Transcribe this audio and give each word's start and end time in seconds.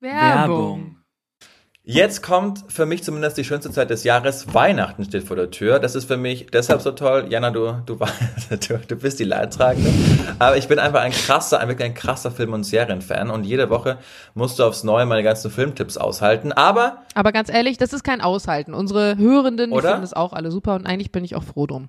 Werbung. 0.00 0.96
Jetzt 1.82 2.22
kommt 2.22 2.64
für 2.68 2.86
mich 2.86 3.02
zumindest 3.02 3.36
die 3.36 3.44
schönste 3.44 3.70
Zeit 3.70 3.90
des 3.90 4.04
Jahres. 4.04 4.54
Weihnachten 4.54 5.04
steht 5.04 5.24
vor 5.24 5.36
der 5.36 5.50
Tür. 5.50 5.78
Das 5.78 5.94
ist 5.94 6.04
für 6.04 6.16
mich 6.16 6.46
deshalb 6.46 6.82
so 6.82 6.92
toll. 6.92 7.26
Jana, 7.30 7.50
du, 7.50 7.72
du, 7.84 7.96
du, 8.50 8.78
du 8.86 8.96
bist 8.96 9.18
die 9.18 9.24
Leidtragende. 9.24 9.90
Aber 10.38 10.56
ich 10.56 10.68
bin 10.68 10.78
einfach 10.78 11.00
ein 11.00 11.10
krasser, 11.10 11.58
ein 11.58 11.68
wirklich 11.68 11.88
ein 11.88 11.94
krasser 11.94 12.30
Film- 12.30 12.52
und 12.52 12.64
Serienfan. 12.64 13.30
Und 13.30 13.44
jede 13.44 13.70
Woche 13.70 13.98
musst 14.34 14.58
du 14.58 14.64
aufs 14.64 14.84
Neue 14.84 15.04
meine 15.04 15.22
ganzen 15.22 15.50
Filmtipps 15.50 15.96
aushalten. 15.96 16.52
Aber. 16.52 17.02
Aber 17.14 17.32
ganz 17.32 17.48
ehrlich, 17.50 17.76
das 17.76 17.92
ist 17.92 18.04
kein 18.04 18.20
Aushalten. 18.20 18.72
Unsere 18.72 19.16
Hörenden, 19.16 19.70
finden 19.70 20.00
das 20.02 20.12
auch 20.12 20.32
alle 20.32 20.50
super 20.50 20.76
und 20.76 20.86
eigentlich 20.86 21.12
bin 21.12 21.24
ich 21.24 21.34
auch 21.34 21.44
froh 21.44 21.66
drum. 21.66 21.88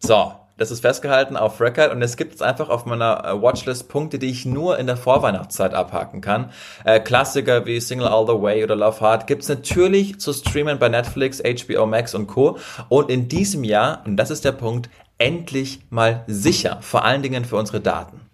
So, 0.00 0.32
das 0.56 0.70
ist 0.70 0.80
festgehalten 0.80 1.36
auf 1.36 1.60
Record 1.60 1.92
und 1.92 2.02
es 2.02 2.16
gibt 2.16 2.34
es 2.34 2.42
einfach 2.42 2.68
auf 2.68 2.86
meiner 2.86 3.24
äh, 3.24 3.42
Watchlist 3.42 3.88
Punkte, 3.88 4.18
die 4.18 4.30
ich 4.30 4.46
nur 4.46 4.78
in 4.78 4.86
der 4.86 4.96
Vorweihnachtszeit 4.96 5.74
abhaken 5.74 6.20
kann. 6.20 6.50
Äh, 6.84 7.00
Klassiker 7.00 7.66
wie 7.66 7.80
Single 7.80 8.08
All 8.08 8.26
the 8.26 8.40
Way 8.40 8.64
oder 8.64 8.76
Love 8.76 9.00
Hard 9.00 9.26
gibt's 9.26 9.48
natürlich 9.48 10.18
zu 10.18 10.32
streamen 10.32 10.78
bei 10.78 10.88
Netflix, 10.88 11.42
HBO 11.42 11.86
Max 11.86 12.14
und 12.14 12.26
Co. 12.26 12.58
Und 12.88 13.10
in 13.10 13.28
diesem 13.28 13.64
Jahr, 13.64 14.02
und 14.06 14.16
das 14.16 14.30
ist 14.30 14.44
der 14.44 14.52
Punkt, 14.52 14.88
endlich 15.18 15.80
mal 15.90 16.24
sicher, 16.26 16.78
vor 16.80 17.04
allen 17.04 17.22
Dingen 17.22 17.44
für 17.44 17.56
unsere 17.56 17.80
Daten. 17.80 18.25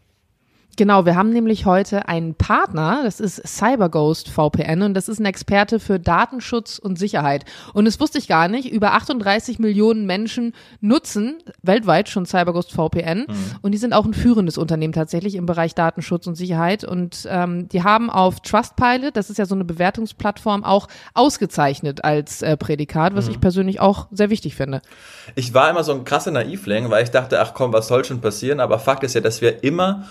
Genau, 0.77 1.05
wir 1.05 1.17
haben 1.17 1.31
nämlich 1.31 1.67
heute 1.67 2.09
einen 2.09 2.35
Partner, 2.35 3.03
das 3.05 3.21
ist 3.21 3.43
CyberGhost 3.47 4.31
VPN 4.31 4.83
und 4.83 4.95
das 4.95 5.09
ist 5.09 5.21
ein 5.21 5.27
Experte 5.27 5.79
für 5.79 6.01
Datenschutz 6.01 6.79
und 6.79 6.99
Sicherheit. 6.99 7.45
Und 7.75 7.85
das 7.85 8.01
wusste 8.01 8.17
ich 8.17 8.27
gar 8.27 8.49
nicht, 8.49 8.73
über 8.73 8.95
38 8.95 9.59
Millionen 9.59 10.07
Menschen 10.07 10.55
nutzen 10.81 11.43
weltweit 11.63 12.09
schon 12.09 12.25
CyberGhost 12.25 12.73
VPN 12.73 13.27
und 13.61 13.73
die 13.73 13.79
sind 13.79 13.93
auch 13.93 14.07
ein 14.07 14.15
führendes 14.15 14.57
Unternehmen 14.57 14.95
tatsächlich 14.95 15.35
im 15.35 15.45
Bereich 15.45 15.75
Datenschutz 15.75 16.27
und 16.27 16.37
Sicherheit 16.37 16.85
und 16.85 17.29
ähm, 17.29 17.69
die 17.69 17.83
haben 17.83 18.09
auf 18.09 18.41
Trustpilot, 18.41 19.15
das 19.15 19.29
ist 19.29 19.39
ja 19.39 19.45
so 19.45 19.55
eine 19.55 19.65
Bewertungsplattform, 19.65 20.65
auch 20.65 20.89
ausgezeichnet 21.13 22.03
als 22.03 22.41
äh, 22.41 22.57
Prädikat, 22.57 23.15
was 23.15 23.29
ich 23.29 23.41
persönlich 23.41 23.81
auch 23.81 24.07
sehr 24.11 24.31
wichtig 24.31 24.55
finde. 24.55 24.81
Ich 25.35 25.53
war 25.53 25.69
immer 25.69 25.85
so 25.85 25.93
ein 25.93 26.05
krasser 26.05 26.31
Naivling, 26.31 26.89
weil 26.91 27.05
ich 27.05 27.11
dachte, 27.11 27.41
ach 27.41 27.53
komm, 27.53 27.73
was 27.73 27.89
soll 27.89 28.05
schon 28.05 28.21
passieren? 28.21 28.61
Aber 28.61 28.79
Fakt 28.79 29.05
ist 29.05 29.15
ja, 29.15 29.21
dass 29.21 29.43
wir 29.43 29.63
immer 29.63 30.05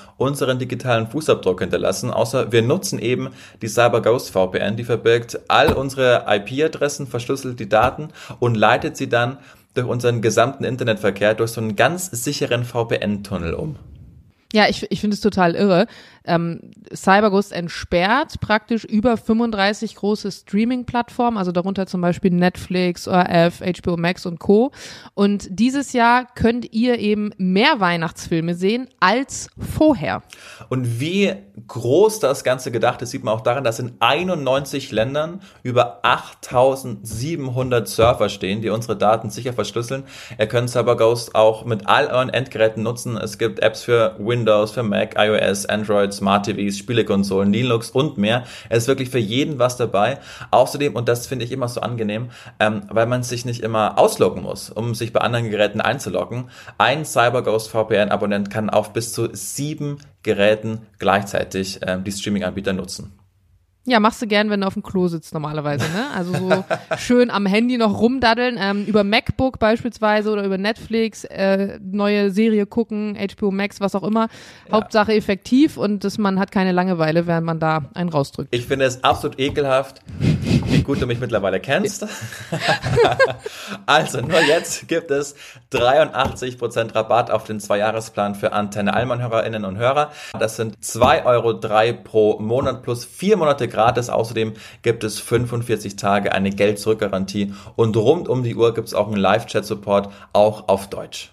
unseren 0.51 0.59
digitalen 0.59 1.07
Fußabdruck 1.07 1.61
hinterlassen, 1.61 2.11
außer 2.11 2.51
wir 2.51 2.61
nutzen 2.61 2.99
eben 2.99 3.29
die 3.61 3.67
CyberGhost 3.67 4.31
VPN, 4.31 4.75
die 4.75 4.83
verbirgt 4.83 5.39
all 5.47 5.73
unsere 5.73 6.25
IP-Adressen, 6.27 7.07
verschlüsselt 7.07 7.59
die 7.59 7.69
Daten 7.69 8.09
und 8.39 8.55
leitet 8.55 8.97
sie 8.97 9.07
dann 9.07 9.37
durch 9.73 9.87
unseren 9.87 10.21
gesamten 10.21 10.65
Internetverkehr 10.65 11.33
durch 11.33 11.51
so 11.51 11.61
einen 11.61 11.77
ganz 11.77 12.11
sicheren 12.11 12.65
VPN-Tunnel 12.65 13.53
um. 13.53 13.77
Ja, 14.53 14.67
ich, 14.67 14.85
ich 14.89 14.99
finde 14.99 15.15
es 15.15 15.21
total 15.21 15.55
irre. 15.55 15.87
Ähm, 16.23 16.71
CyberGhost 16.93 17.51
entsperrt 17.51 18.39
praktisch 18.41 18.83
über 18.83 19.17
35 19.17 19.95
große 19.95 20.31
Streaming-Plattformen, 20.31 21.37
also 21.37 21.51
darunter 21.51 21.87
zum 21.87 22.01
Beispiel 22.01 22.31
Netflix, 22.31 23.07
ORF, 23.07 23.61
HBO 23.61 23.97
Max 23.97 24.25
und 24.25 24.39
Co. 24.39 24.71
Und 25.15 25.47
dieses 25.49 25.93
Jahr 25.93 26.27
könnt 26.35 26.73
ihr 26.73 26.99
eben 26.99 27.31
mehr 27.37 27.79
Weihnachtsfilme 27.79 28.53
sehen 28.53 28.87
als 28.99 29.49
vorher. 29.57 30.21
Und 30.69 30.99
wie 30.99 31.33
groß 31.67 32.19
das 32.19 32.43
Ganze 32.43 32.71
gedacht 32.71 33.01
ist, 33.01 33.11
sieht 33.11 33.23
man 33.23 33.33
auch 33.33 33.41
daran, 33.41 33.63
dass 33.63 33.79
in 33.79 33.93
91 33.99 34.91
Ländern 34.91 35.41
über 35.63 35.99
8700 36.03 37.87
Server 37.87 38.29
stehen, 38.29 38.61
die 38.61 38.69
unsere 38.69 38.95
Daten 38.97 39.29
sicher 39.29 39.53
verschlüsseln. 39.53 40.03
Ihr 40.37 40.47
könnt 40.47 40.69
CyberGhost 40.69 41.35
auch 41.35 41.65
mit 41.65 41.87
all 41.87 42.07
euren 42.07 42.29
Endgeräten 42.29 42.83
nutzen. 42.83 43.17
Es 43.17 43.37
gibt 43.37 43.59
Apps 43.59 43.83
für 43.83 44.15
Windows, 44.19 44.40
für 44.45 44.83
Mac, 44.83 45.15
iOS, 45.17 45.65
Android, 45.65 46.13
Smart 46.13 46.45
TVs, 46.45 46.77
Spielekonsolen, 46.77 47.53
Linux 47.53 47.89
und 47.91 48.17
mehr. 48.17 48.43
Es 48.69 48.83
ist 48.83 48.87
wirklich 48.87 49.09
für 49.09 49.19
jeden 49.19 49.59
was 49.59 49.77
dabei. 49.77 50.19
Außerdem, 50.51 50.95
und 50.95 51.07
das 51.07 51.27
finde 51.27 51.45
ich 51.45 51.51
immer 51.51 51.67
so 51.67 51.81
angenehm, 51.81 52.29
ähm, 52.59 52.81
weil 52.89 53.05
man 53.05 53.23
sich 53.23 53.45
nicht 53.45 53.61
immer 53.61 53.97
ausloggen 53.97 54.43
muss, 54.43 54.69
um 54.69 54.95
sich 54.95 55.13
bei 55.13 55.21
anderen 55.21 55.49
Geräten 55.49 55.81
einzuloggen. 55.81 56.49
Ein 56.77 57.05
CyberGhost 57.05 57.69
VPN-Abonnent 57.69 58.49
kann 58.49 58.69
auf 58.69 58.93
bis 58.93 59.13
zu 59.13 59.29
sieben 59.33 59.97
Geräten 60.23 60.87
gleichzeitig 60.99 61.79
ähm, 61.85 62.03
die 62.03 62.11
Streaming-Anbieter 62.11 62.73
nutzen. 62.73 63.20
Ja, 63.83 63.99
machst 63.99 64.21
du 64.21 64.27
gern, 64.27 64.51
wenn 64.51 64.61
du 64.61 64.67
auf 64.67 64.75
dem 64.75 64.83
Klo 64.83 65.07
sitzt 65.07 65.33
normalerweise, 65.33 65.85
ne? 65.85 66.11
Also 66.15 66.33
so 66.33 66.63
schön 66.97 67.31
am 67.31 67.47
Handy 67.47 67.79
noch 67.79 67.99
rumdaddeln, 67.99 68.59
ähm, 68.61 68.85
über 68.85 69.03
MacBook 69.03 69.57
beispielsweise 69.57 70.29
oder 70.31 70.43
über 70.43 70.59
Netflix, 70.59 71.23
äh, 71.23 71.79
neue 71.81 72.29
Serie 72.29 72.67
gucken, 72.67 73.17
HBO 73.17 73.49
Max, 73.49 73.81
was 73.81 73.95
auch 73.95 74.03
immer. 74.03 74.27
Hauptsache 74.71 75.15
effektiv 75.15 75.77
und 75.77 76.03
dass 76.03 76.19
man 76.19 76.39
hat 76.39 76.51
keine 76.51 76.73
Langeweile, 76.73 77.25
während 77.25 77.47
man 77.47 77.59
da 77.59 77.89
einen 77.95 78.09
rausdrückt. 78.09 78.53
Ich 78.53 78.67
finde 78.67 78.85
es 78.85 79.03
absolut 79.03 79.39
ekelhaft, 79.39 80.01
wie 80.19 80.83
gut 80.83 81.01
du 81.01 81.07
mich 81.07 81.19
mittlerweile 81.19 81.59
kennst. 81.59 82.05
also 83.87 84.21
nur 84.21 84.41
jetzt 84.41 84.87
gibt 84.89 85.09
es 85.09 85.35
83% 85.73 86.93
Rabatt 86.93 87.31
auf 87.31 87.45
den 87.45 87.59
Zweijahresplan 87.59 88.35
für 88.35 88.53
Antenne 88.53 88.93
Allmann-Hörerinnen 88.93 89.65
und 89.65 89.77
Hörer. 89.77 90.11
Das 90.37 90.55
sind 90.55 90.77
2,03 90.77 91.25
Euro 91.25 91.53
pro 92.03 92.39
Monat 92.39 92.83
plus 92.83 93.05
vier 93.05 93.37
Monate 93.37 93.70
gratis. 93.71 94.09
Außerdem 94.09 94.53
gibt 94.83 95.03
es 95.03 95.19
45 95.19 95.95
Tage 95.95 96.33
eine 96.33 96.51
Geld-Zurück-Garantie 96.51 97.53
und 97.75 97.97
rund 97.97 98.27
um 98.27 98.43
die 98.43 98.55
Uhr 98.55 98.73
gibt 98.73 98.87
es 98.87 98.93
auch 98.93 99.07
einen 99.07 99.17
Live-Chat-Support, 99.17 100.11
auch 100.33 100.67
auf 100.67 100.89
Deutsch. 100.89 101.31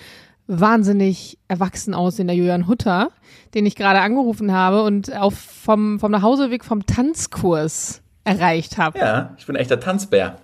wahnsinnig 0.47 1.37
erwachsen 1.49 1.95
aussehender 1.95 2.33
Julian 2.35 2.69
Hutter, 2.69 3.11
den 3.55 3.67
ich 3.67 3.75
gerade 3.75 4.03
angerufen 4.03 4.53
habe 4.53 4.85
und 4.85 5.13
auf 5.13 5.35
vom, 5.35 5.99
vom 5.99 6.13
Nachhauseweg 6.13 6.65
vom 6.65 6.87
Tanzkurs 6.87 8.03
erreicht 8.23 8.79
habe. 8.79 9.01
Ja, 9.01 9.35
ich 9.37 9.47
bin 9.47 9.57
echter 9.57 9.81
Tanzbär. 9.81 10.39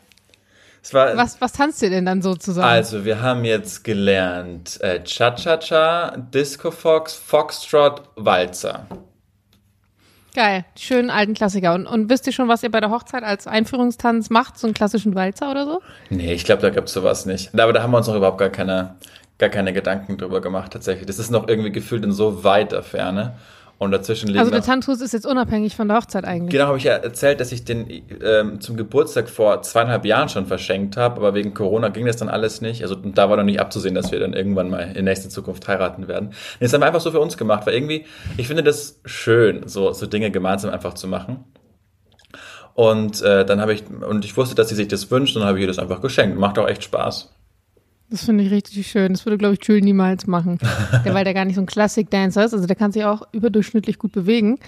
Es 0.83 0.95
Was, 0.95 1.41
was 1.41 1.53
tanzt 1.53 1.83
ihr 1.83 1.91
denn 1.91 2.07
dann 2.07 2.23
so 2.23 2.35
zusammen? 2.35 2.69
Also, 2.69 3.05
wir 3.05 3.21
haben 3.21 3.45
jetzt 3.45 3.85
gelernt 3.85 4.81
äh, 4.81 5.03
Cha-Cha-Cha, 5.03 6.17
Disco 6.17 6.71
Fox, 6.71 7.15
Foxtrot, 7.15 8.03
Walzer. 8.17 8.87
Geil, 10.35 10.65
schönen 10.79 11.11
alten 11.11 11.35
Klassiker. 11.35 11.75
Und, 11.75 11.87
und 11.87 12.11
wisst 12.11 12.27
ihr 12.27 12.33
schon, 12.33 12.49
was 12.49 12.63
ihr 12.63 12.71
bei 12.71 12.81
der 12.81 12.91
Hochzeit 12.91 13.25
als 13.25 13.47
Einführungstanz 13.47 14.31
macht? 14.31 14.59
So 14.59 14.67
einen 14.67 14.75
klassischen 14.75 15.15
Walzer 15.15 15.51
oder 15.51 15.65
so? 15.65 15.81
Nee, 16.11 16.33
ich 16.33 16.45
glaube, 16.45 16.63
da 16.63 16.71
gibt's 16.71 16.93
sowas 16.93 17.27
nicht. 17.27 17.59
Aber 17.59 17.73
da 17.73 17.83
haben 17.83 17.91
wir 17.91 17.99
uns 17.99 18.07
noch 18.07 18.15
überhaupt 18.15 18.39
gar 18.39 18.51
keine, 18.51 18.97
gar 19.39 19.49
keine 19.49 19.73
Gedanken 19.73 20.17
drüber 20.17 20.41
gemacht, 20.41 20.73
tatsächlich. 20.73 21.07
Das 21.07 21.19
ist 21.19 21.31
noch 21.31 21.49
irgendwie 21.49 21.73
gefühlt 21.73 22.05
in 22.05 22.13
so 22.13 22.45
weiter 22.45 22.83
Ferne. 22.83 23.37
Und 23.79 23.93
dazwischen 23.93 24.27
liegen 24.27 24.41
Also 24.41 24.51
der 24.51 24.63
Tanzkurs 24.63 25.01
ist 25.01 25.13
jetzt 25.13 25.25
unabhängig 25.25 25.77
von 25.77 25.87
der 25.87 25.99
Hochzeit 25.99 26.25
eigentlich. 26.25 26.51
Genau, 26.51 26.67
habe 26.67 26.79
ich 26.79 26.85
ja 26.85 26.95
erzählt, 26.95 27.39
dass 27.39 27.53
ich 27.53 27.65
den 27.65 27.89
ähm, 28.23 28.61
zum 28.61 28.77
Geburtstag 28.77 29.31
vor 29.31 29.63
zweieinhalb 29.63 30.05
Jahren 30.05 30.29
schon 30.29 30.47
verschenkt 30.47 30.97
habe, 30.97 31.17
aber 31.19 31.35
wegen 31.35 31.55
Corona 31.55 31.89
ging 31.89 32.05
das 32.05 32.17
dann 32.17 32.29
alles 32.29 32.61
nicht. 32.61 32.83
Also 32.83 32.97
und 32.97 33.17
da 33.17 33.31
war 33.31 33.37
noch 33.37 33.45
nicht 33.45 33.61
abzusehen, 33.61 33.95
dass 33.95 34.11
wir 34.11 34.19
dann 34.19 34.33
irgendwann 34.33 34.69
mal 34.69 34.97
in 34.97 35.05
nächster 35.05 35.29
Zukunft 35.29 35.69
heiraten 35.69 36.09
werden. 36.09 36.31
Nee, 36.59 36.67
Das 36.67 36.73
haben 36.73 36.81
wir 36.81 36.87
einfach 36.87 37.01
so 37.01 37.13
für 37.13 37.21
uns 37.21 37.37
gemacht, 37.37 37.67
weil 37.67 37.75
irgendwie, 37.75 38.05
ich 38.37 38.49
finde 38.49 38.65
das 38.65 39.01
schön, 39.05 39.69
so, 39.69 39.93
so 39.93 40.07
Dinge 40.07 40.33
gemeinsam 40.33 40.73
einfach 40.73 40.95
zu 40.95 41.07
machen. 41.07 41.45
Und 42.75 43.23
äh, 43.23 43.45
dann 43.45 43.61
habe 43.61 43.75
ich, 43.75 43.85
und 43.89 44.25
ich 44.25 44.37
wusste, 44.37 44.57
dass 44.57 44.69
sie 44.69 44.77
sich 44.77 44.89
das 44.89 45.11
wünscht, 45.11 45.37
und 45.37 45.41
dann 45.41 45.49
habe 45.49 45.59
ich 45.59 45.63
ihr 45.63 45.69
das 45.69 45.79
einfach 45.79 46.01
geschenkt. 46.01 46.37
Macht 46.37 46.59
auch 46.59 46.69
echt 46.69 46.83
Spaß. 46.85 47.33
Das 48.11 48.25
finde 48.25 48.45
ich 48.45 48.51
richtig 48.51 48.87
schön. 48.87 49.13
Das 49.13 49.27
würde, 49.27 49.37
glaube 49.37 49.55
ich, 49.55 49.67
Jules 49.67 49.85
niemals 49.85 50.27
machen. 50.27 50.59
der, 51.05 51.15
weil 51.15 51.25
der 51.25 51.35
gar 51.35 51.45
nicht 51.45 51.57
so 51.57 51.61
ein 51.61 51.67
Classic-Dancer 51.67 52.45
ist. 52.45 52.55
Also 52.55 52.67
der 52.67 52.77
kann 52.77 52.93
sich 52.93 53.05
auch 53.05 53.23
überdurchschnittlich 53.33 53.99
gut 53.99 54.13
bewegen. 54.13 54.59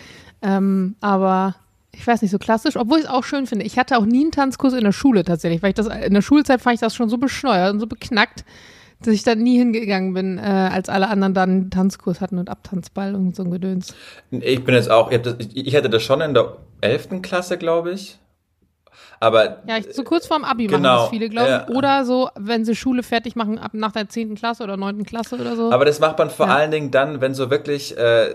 Ähm, 0.43 0.97
aber 1.01 1.55
ich 1.93 2.07
weiß 2.07 2.23
nicht, 2.23 2.31
so 2.31 2.39
klassisch, 2.39 2.77
obwohl 2.77 2.99
ich 2.99 3.05
es 3.05 3.11
auch 3.11 3.25
schön 3.25 3.47
finde. 3.47 3.65
Ich 3.65 3.79
hatte 3.79 3.99
auch 3.99 4.05
nie 4.05 4.23
einen 4.23 4.31
Tanzkurs 4.31 4.75
in 4.75 4.85
der 4.85 4.93
Schule 4.93 5.25
tatsächlich, 5.25 5.63
weil 5.63 5.71
ich 5.71 5.75
das 5.75 5.87
in 5.87 6.15
der 6.15 6.23
Schulzeit 6.23 6.61
fand 6.61 6.75
ich 6.75 6.81
das 6.81 6.95
schon 6.95 7.09
so 7.09 7.19
bescheuert 7.19 7.73
und 7.73 7.81
so 7.81 7.87
beknackt, 7.87 8.45
dass 9.01 9.15
ich 9.15 9.23
da 9.23 9.35
nie 9.35 9.59
hingegangen 9.59 10.13
bin, 10.15 10.39
äh, 10.39 10.43
als 10.43 10.89
alle 10.89 11.09
anderen 11.09 11.35
dann 11.35 11.51
einen 11.51 11.71
Tanzkurs 11.71 12.21
hatten 12.21 12.39
und 12.39 12.51
Abtanzball 12.51 13.15
und 13.15 13.35
so 13.35 13.43
ein 13.43 13.51
Gedöns. 13.51 13.95
Ich 14.31 14.63
bin 14.65 14.75
jetzt 14.75 14.91
auch, 14.91 15.11
ich, 15.11 15.23
das, 15.23 15.37
ich 15.39 15.75
hatte 15.75 15.91
das 15.91 16.03
schon 16.03 16.21
in 16.21 16.35
der 16.35 16.57
11. 16.83 17.23
Klasse, 17.23 17.59
glaube 17.59 17.93
ich. 17.93 18.19
Aber 19.23 19.59
Ja, 19.67 19.77
ich, 19.77 19.95
so 19.95 20.03
kurz 20.03 20.27
vorm 20.27 20.45
Abi 20.45 20.67
machen 20.67 20.83
Genau, 20.83 21.03
das 21.03 21.11
viele, 21.11 21.29
glaube 21.29 21.67
ich. 21.69 21.77
Oder 21.77 22.07
so, 22.07 22.31
wenn 22.37 22.65
sie 22.65 22.75
Schule 22.75 23.03
fertig 23.03 23.37
machen, 23.37 23.59
ab 23.59 23.73
nach 23.75 23.93
der 23.93 24.09
10. 24.09 24.35
Klasse 24.35 24.63
oder 24.65 24.79
9. 24.79 25.05
Klasse 25.05 25.37
oder 25.37 25.57
so. 25.57 25.71
Aber 25.71 25.85
das 25.85 26.01
macht 26.01 26.19
man 26.19 26.31
vor 26.31 26.47
Ja. 26.47 26.55
allen 26.55 26.71
Dingen 26.71 26.91
dann, 26.91 27.21
wenn 27.21 27.35
so 27.35 27.51
wirklich, 27.51 27.97
äh, 27.99 28.33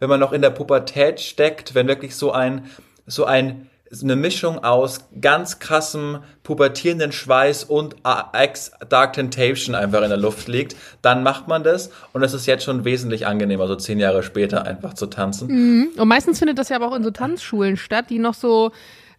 wenn 0.00 0.08
man 0.10 0.20
noch 0.20 0.32
in 0.32 0.42
der 0.42 0.50
Pubertät 0.50 1.18
steckt, 1.20 1.74
wenn 1.74 1.88
wirklich 1.88 2.14
so 2.14 2.30
ein, 2.30 2.66
so 3.06 3.24
ein, 3.24 3.68
eine 4.02 4.16
Mischung 4.16 4.62
aus 4.62 5.00
ganz 5.20 5.58
krassem 5.58 6.18
pubertierenden 6.42 7.12
Schweiß 7.12 7.64
und 7.64 7.96
Ex 8.34 8.72
Dark 8.88 9.14
Temptation 9.14 9.74
einfach 9.74 10.02
in 10.02 10.08
der 10.08 10.16
Luft 10.18 10.46
liegt, 10.48 10.76
dann 11.02 11.22
macht 11.22 11.46
man 11.48 11.62
das 11.62 11.90
und 12.12 12.22
es 12.22 12.32
ist 12.34 12.46
jetzt 12.46 12.64
schon 12.64 12.84
wesentlich 12.84 13.26
angenehmer, 13.26 13.66
so 13.66 13.76
zehn 13.76 13.98
Jahre 13.98 14.22
später 14.22 14.64
einfach 14.66 14.94
zu 14.94 15.06
tanzen. 15.06 15.90
Und 15.96 16.08
meistens 16.08 16.38
findet 16.38 16.58
das 16.58 16.70
ja 16.70 16.76
aber 16.76 16.88
auch 16.88 16.96
in 16.96 17.02
so 17.04 17.10
Tanzschulen 17.10 17.76
statt, 17.76 18.06
die 18.08 18.18
noch 18.18 18.32
so, 18.34 18.72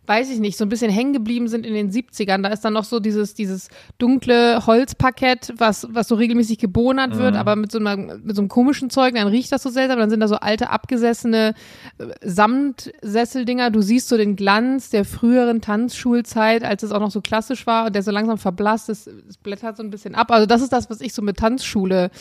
weiß 0.06 0.30
ich 0.32 0.40
nicht, 0.40 0.58
so 0.58 0.66
ein 0.66 0.70
bisschen 0.70 0.92
hängen 0.92 1.14
geblieben 1.14 1.48
sind 1.48 1.66
in 1.66 1.74
den 1.74 1.92
70ern. 1.92 2.42
Da 2.42 2.50
ist 2.50 2.66
dann 2.66 2.74
noch 2.74 2.84
so 2.84 3.00
dieses, 3.00 3.34
dieses 3.34 3.70
dunkle 3.98 4.66
Holzparkett, 4.66 5.54
was, 5.58 5.88
was 5.90 6.10
so 6.10 6.16
regelmäßig 6.16 6.58
gebonert 6.58 7.18
wird, 7.18 7.36
aber 7.36 7.56
mit 7.56 7.72
so, 7.72 7.80
einer, 7.80 7.96
mit 7.96 8.36
so 8.36 8.42
einem 8.42 8.50
komischen 8.50 8.90
Zeug, 8.90 9.16
dann 9.16 9.28
riecht 9.28 9.52
das 9.52 9.64
so 9.64 9.70
seltsam. 9.70 10.00
Dann 10.00 10.10
sind 10.10 10.20
da 10.20 10.28
so 10.28 10.36
alte, 10.36 10.70
abgesessene 10.70 11.54
äh, 12.00 12.06
Samtsesseldinger. 12.22 13.70
Du 13.70 13.82
siehst 13.82 14.10
so 14.10 14.18
den 14.18 14.36
Glanz 14.36 14.90
der 14.90 15.06
früheren 15.06 15.62
Tanzschulzeit, 15.62 16.64
als 16.64 16.84
es 16.84 16.92
auch 16.92 17.00
noch 17.00 17.12
so 17.12 17.22
klassisch 17.22 17.66
war 17.66 17.86
und 17.86 17.96
der 17.96 18.04
so 18.04 18.12
langsam 18.12 18.38
verblasst. 18.38 18.90
Das, 18.90 19.10
das 19.28 19.38
blättert 19.38 19.78
so 19.78 19.84
ein 19.84 19.90
bisschen 19.90 20.16
ab. 20.16 20.32
Also 20.32 20.46
das 20.46 20.62
ist 20.62 20.74
das, 20.74 20.90
was 20.90 21.00
ich 21.00 21.14
so 21.14 21.22
mit 21.22 21.38
Tanzschule 21.38 22.12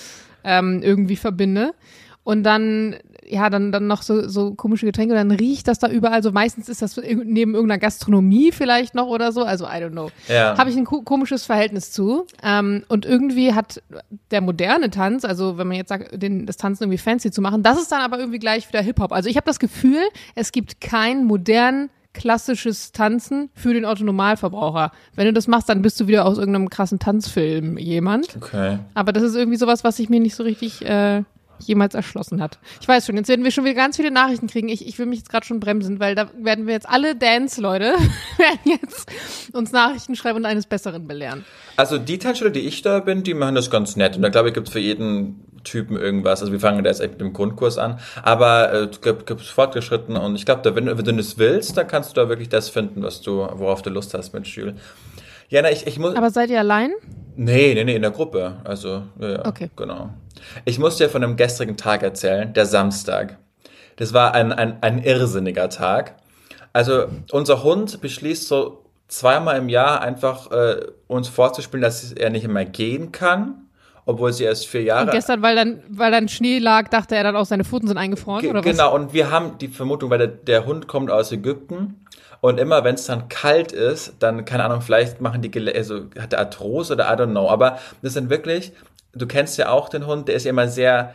ähm, 0.44 0.82
irgendwie 0.82 1.16
verbinde. 1.16 1.74
Und 2.24 2.44
dann, 2.44 2.96
ja, 3.26 3.50
dann, 3.50 3.72
dann 3.72 3.88
noch 3.88 4.02
so, 4.02 4.28
so 4.28 4.54
komische 4.54 4.86
Getränke, 4.86 5.14
dann 5.14 5.32
riecht 5.32 5.66
das 5.66 5.80
da 5.80 5.88
überall. 5.88 6.22
So 6.22 6.30
meistens 6.30 6.68
ist 6.68 6.82
das 6.82 6.96
neben 6.96 7.54
irgendeiner 7.54 7.78
Gastronomie 7.78 8.52
vielleicht 8.52 8.94
noch 8.94 9.08
oder 9.08 9.32
so. 9.32 9.42
Also, 9.42 9.64
I 9.64 9.78
don't 9.78 9.90
know. 9.90 10.10
Ja. 10.28 10.56
Habe 10.56 10.70
ich 10.70 10.76
ein 10.76 10.84
ko 10.84 11.02
komisches 11.02 11.44
Verhältnis 11.44 11.90
zu. 11.90 12.26
Ähm, 12.42 12.84
und 12.88 13.06
irgendwie 13.06 13.54
hat 13.54 13.82
der 14.30 14.40
moderne 14.40 14.90
Tanz, 14.90 15.24
also 15.24 15.58
wenn 15.58 15.66
man 15.66 15.76
jetzt 15.76 15.88
sagt, 15.88 16.22
den, 16.22 16.46
das 16.46 16.56
Tanzen 16.56 16.84
irgendwie 16.84 16.98
fancy 16.98 17.30
zu 17.30 17.40
machen, 17.40 17.62
das 17.62 17.80
ist 17.80 17.90
dann 17.90 18.02
aber 18.02 18.18
irgendwie 18.18 18.38
gleich 18.38 18.68
wieder 18.68 18.82
Hip-Hop. 18.82 19.12
Also 19.12 19.28
ich 19.28 19.36
habe 19.36 19.46
das 19.46 19.58
Gefühl, 19.58 20.02
es 20.34 20.52
gibt 20.52 20.80
kein 20.80 21.24
modern 21.24 21.90
klassisches 22.14 22.92
Tanzen 22.92 23.50
für 23.54 23.74
den 23.74 23.84
Autonormalverbraucher. 23.84 24.92
Wenn 25.14 25.26
du 25.26 25.32
das 25.32 25.48
machst, 25.48 25.68
dann 25.68 25.82
bist 25.82 25.98
du 26.00 26.06
wieder 26.06 26.26
aus 26.26 26.38
irgendeinem 26.38 26.68
krassen 26.68 26.98
Tanzfilm 26.98 27.78
jemand. 27.78 28.36
Okay. 28.36 28.78
Aber 28.94 29.12
das 29.12 29.22
ist 29.22 29.34
irgendwie 29.34 29.56
sowas, 29.56 29.82
was 29.84 29.96
sich 29.96 30.08
mir 30.08 30.20
nicht 30.20 30.34
so 30.34 30.42
richtig 30.42 30.84
äh, 30.84 31.22
jemals 31.66 31.94
erschlossen 31.94 32.40
hat. 32.40 32.58
Ich 32.80 32.88
weiß 32.88 33.06
schon, 33.06 33.16
jetzt 33.16 33.28
werden 33.28 33.44
wir 33.44 33.50
schon 33.50 33.64
wieder 33.64 33.74
ganz 33.74 33.96
viele 33.96 34.10
Nachrichten 34.10 34.46
kriegen. 34.46 34.68
Ich, 34.68 34.86
ich 34.86 34.98
will 34.98 35.06
mich 35.06 35.20
jetzt 35.20 35.30
gerade 35.30 35.46
schon 35.46 35.60
bremsen, 35.60 36.00
weil 36.00 36.14
da 36.14 36.30
werden 36.38 36.66
wir 36.66 36.74
jetzt 36.74 36.88
alle 36.88 37.16
Dance-Leute 37.16 37.94
werden 38.36 38.60
jetzt 38.64 39.10
uns 39.52 39.72
Nachrichten 39.72 40.14
schreiben 40.16 40.38
und 40.38 40.46
eines 40.46 40.66
Besseren 40.66 41.06
belehren. 41.06 41.44
Also 41.76 41.98
die 41.98 42.18
Tanzschule, 42.18 42.50
die 42.50 42.60
ich 42.60 42.82
da 42.82 43.00
bin, 43.00 43.22
die 43.22 43.34
machen 43.34 43.54
das 43.54 43.70
ganz 43.70 43.96
nett. 43.96 44.16
Und 44.16 44.22
da 44.22 44.28
glaube 44.28 44.48
ich, 44.48 44.54
gibt 44.54 44.68
es 44.68 44.72
für 44.72 44.80
jeden 44.80 45.44
Typen 45.64 45.96
irgendwas. 45.96 46.40
Also 46.40 46.52
wir 46.52 46.60
fangen 46.60 46.82
da 46.82 46.90
jetzt 46.90 47.00
echt 47.00 47.12
mit 47.12 47.20
dem 47.20 47.32
Grundkurs 47.32 47.78
an. 47.78 47.98
Aber 48.22 48.72
äh, 48.72 48.76
es 48.90 49.00
gibt, 49.00 49.26
gibt 49.26 49.40
fortgeschritten 49.42 50.16
und 50.16 50.34
ich 50.34 50.44
glaube, 50.44 50.74
wenn, 50.74 50.86
wenn 50.86 50.96
du 50.96 51.16
das 51.16 51.38
willst, 51.38 51.76
dann 51.76 51.86
kannst 51.86 52.10
du 52.10 52.20
da 52.20 52.28
wirklich 52.28 52.48
das 52.48 52.68
finden, 52.68 53.02
was 53.02 53.20
du, 53.20 53.46
worauf 53.54 53.82
du 53.82 53.90
Lust 53.90 54.14
hast 54.14 54.32
mit 54.32 54.46
Schül. 54.46 54.74
Jana, 55.52 55.70
ich, 55.70 55.86
ich 55.86 55.98
muss. 55.98 56.16
Aber 56.16 56.30
seid 56.30 56.48
ihr 56.48 56.58
allein? 56.58 56.92
Nee, 57.36 57.74
nee, 57.74 57.84
nee, 57.84 57.94
in 57.96 58.00
der 58.00 58.10
Gruppe. 58.10 58.56
Also, 58.64 59.02
ja, 59.20 59.32
ja, 59.32 59.44
Okay. 59.46 59.68
genau. 59.76 60.08
Ich 60.64 60.78
muss 60.78 60.96
dir 60.96 61.10
von 61.10 61.22
einem 61.22 61.36
gestrigen 61.36 61.76
Tag 61.76 62.02
erzählen, 62.02 62.54
der 62.54 62.64
Samstag. 62.64 63.36
Das 63.96 64.14
war 64.14 64.32
ein, 64.34 64.50
ein, 64.50 64.78
ein 64.82 65.02
irrsinniger 65.02 65.68
Tag. 65.68 66.14
Also, 66.72 67.04
unser 67.32 67.62
Hund 67.62 68.00
beschließt 68.00 68.48
so 68.48 68.86
zweimal 69.08 69.58
im 69.58 69.68
Jahr 69.68 70.00
einfach 70.00 70.50
äh, 70.52 70.86
uns 71.06 71.28
vorzuspielen, 71.28 71.82
dass 71.82 72.12
er 72.12 72.30
nicht 72.30 72.48
mehr 72.48 72.64
gehen 72.64 73.12
kann, 73.12 73.66
obwohl 74.06 74.32
sie 74.32 74.44
erst 74.44 74.66
vier 74.68 74.84
Jahre 74.84 75.04
Und 75.04 75.10
gestern, 75.10 75.42
weil 75.42 75.54
dann, 75.54 75.82
weil 75.90 76.10
dann 76.10 76.28
Schnee 76.28 76.60
lag, 76.60 76.88
dachte 76.88 77.14
er 77.14 77.24
dann 77.24 77.36
auch, 77.36 77.44
seine 77.44 77.64
Pfoten 77.64 77.88
sind 77.88 77.98
eingefroren, 77.98 78.40
Ge- 78.40 78.50
oder 78.50 78.60
was? 78.64 78.70
Genau, 78.70 78.94
und 78.94 79.12
wir 79.12 79.30
haben 79.30 79.58
die 79.58 79.68
Vermutung, 79.68 80.08
weil 80.08 80.16
der, 80.18 80.28
der 80.28 80.64
Hund 80.64 80.88
kommt 80.88 81.10
aus 81.10 81.30
Ägypten 81.30 82.01
und 82.42 82.58
immer 82.58 82.82
wenn 82.82 82.96
es 82.96 83.06
dann 83.06 83.28
kalt 83.28 83.70
ist, 83.70 84.14
dann, 84.18 84.44
keine 84.44 84.64
Ahnung, 84.64 84.82
vielleicht 84.82 85.20
machen 85.20 85.40
die, 85.42 85.74
also 85.74 86.06
hat 86.18 86.32
er 86.32 86.40
Arthrose 86.40 86.92
oder 86.92 87.04
I 87.04 87.16
don't 87.16 87.30
know, 87.30 87.48
aber 87.48 87.78
das 88.02 88.14
sind 88.14 88.30
wirklich, 88.30 88.72
du 89.12 89.28
kennst 89.28 89.58
ja 89.58 89.70
auch 89.70 89.88
den 89.88 90.06
Hund, 90.06 90.26
der 90.26 90.34
ist 90.34 90.44
immer 90.44 90.66
sehr 90.66 91.14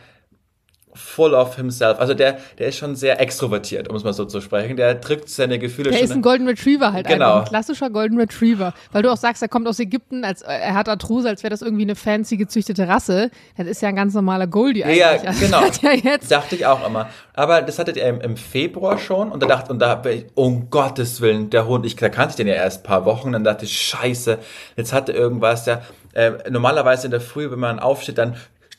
full 0.98 1.34
of 1.34 1.56
himself, 1.56 1.98
also 2.00 2.12
der, 2.14 2.38
der 2.58 2.68
ist 2.68 2.76
schon 2.76 2.96
sehr 2.96 3.20
extrovertiert, 3.20 3.88
um 3.88 3.96
es 3.96 4.04
mal 4.04 4.12
so 4.12 4.24
zu 4.24 4.40
sprechen, 4.40 4.76
der 4.76 4.94
drückt 4.96 5.28
seine 5.30 5.58
Gefühle 5.58 5.90
Der 5.90 5.98
schon. 5.98 6.04
ist 6.06 6.12
ein 6.12 6.22
Golden 6.22 6.46
Retriever 6.48 6.92
halt 6.92 7.06
Genau. 7.06 7.26
einfach. 7.26 7.42
Ein 7.46 7.48
klassischer 7.48 7.90
Golden 7.90 8.18
Retriever. 8.18 8.74
Weil 8.92 9.02
du 9.02 9.12
auch 9.12 9.16
sagst, 9.16 9.40
er 9.42 9.48
kommt 9.48 9.66
aus 9.68 9.78
Ägypten, 9.78 10.24
als, 10.24 10.42
er 10.42 10.74
hat 10.74 10.88
Arthrose, 10.88 11.28
als 11.28 11.42
wäre 11.42 11.50
das 11.50 11.62
irgendwie 11.62 11.82
eine 11.84 11.94
fancy 11.94 12.36
gezüchtete 12.36 12.88
Rasse. 12.88 13.30
Das 13.56 13.66
ist 13.66 13.80
ja 13.82 13.88
ein 13.88 13.96
ganz 13.96 14.14
normaler 14.14 14.46
Goldie 14.46 14.84
eigentlich. 14.84 14.98
Ja, 14.98 15.10
Also 15.24 15.44
genau. 15.46 15.60
Ja 15.82 15.92
jetzt 15.92 16.30
Dachte 16.30 16.56
ich 16.56 16.66
auch 16.66 16.84
immer. 16.86 17.08
Aber 17.34 17.62
das 17.62 17.78
hattet 17.78 17.96
ihr 17.96 18.04
im, 18.06 18.20
im 18.20 18.36
Februar 18.36 18.98
schon 18.98 19.30
und 19.30 19.42
da 19.42 19.46
dachte, 19.46 19.70
und 19.72 19.78
da 19.78 19.88
hab 19.90 20.06
ich, 20.06 20.26
um 20.34 20.70
Gottes 20.70 21.20
Willen, 21.20 21.50
der 21.50 21.66
Hund, 21.66 21.86
ich 21.86 21.94
da 21.94 22.08
kannte 22.08 22.30
ich 22.30 22.36
den 22.36 22.48
ja 22.48 22.54
erst 22.54 22.80
ein 22.80 22.82
paar 22.84 23.04
Wochen, 23.04 23.32
dann 23.32 23.44
dachte 23.44 23.64
ich, 23.64 23.78
scheiße, 23.80 24.38
jetzt 24.76 24.92
hat 24.92 25.08
er 25.08 25.14
irgendwas, 25.14 25.66
ja, 25.66 25.82
äh, 26.14 26.32
normalerweise 26.50 27.06
in 27.06 27.10
der 27.12 27.20
Früh, 27.20 27.50
wenn 27.50 27.58
man 27.60 27.78
aufsteht, 27.78 28.18
dann 28.18 28.34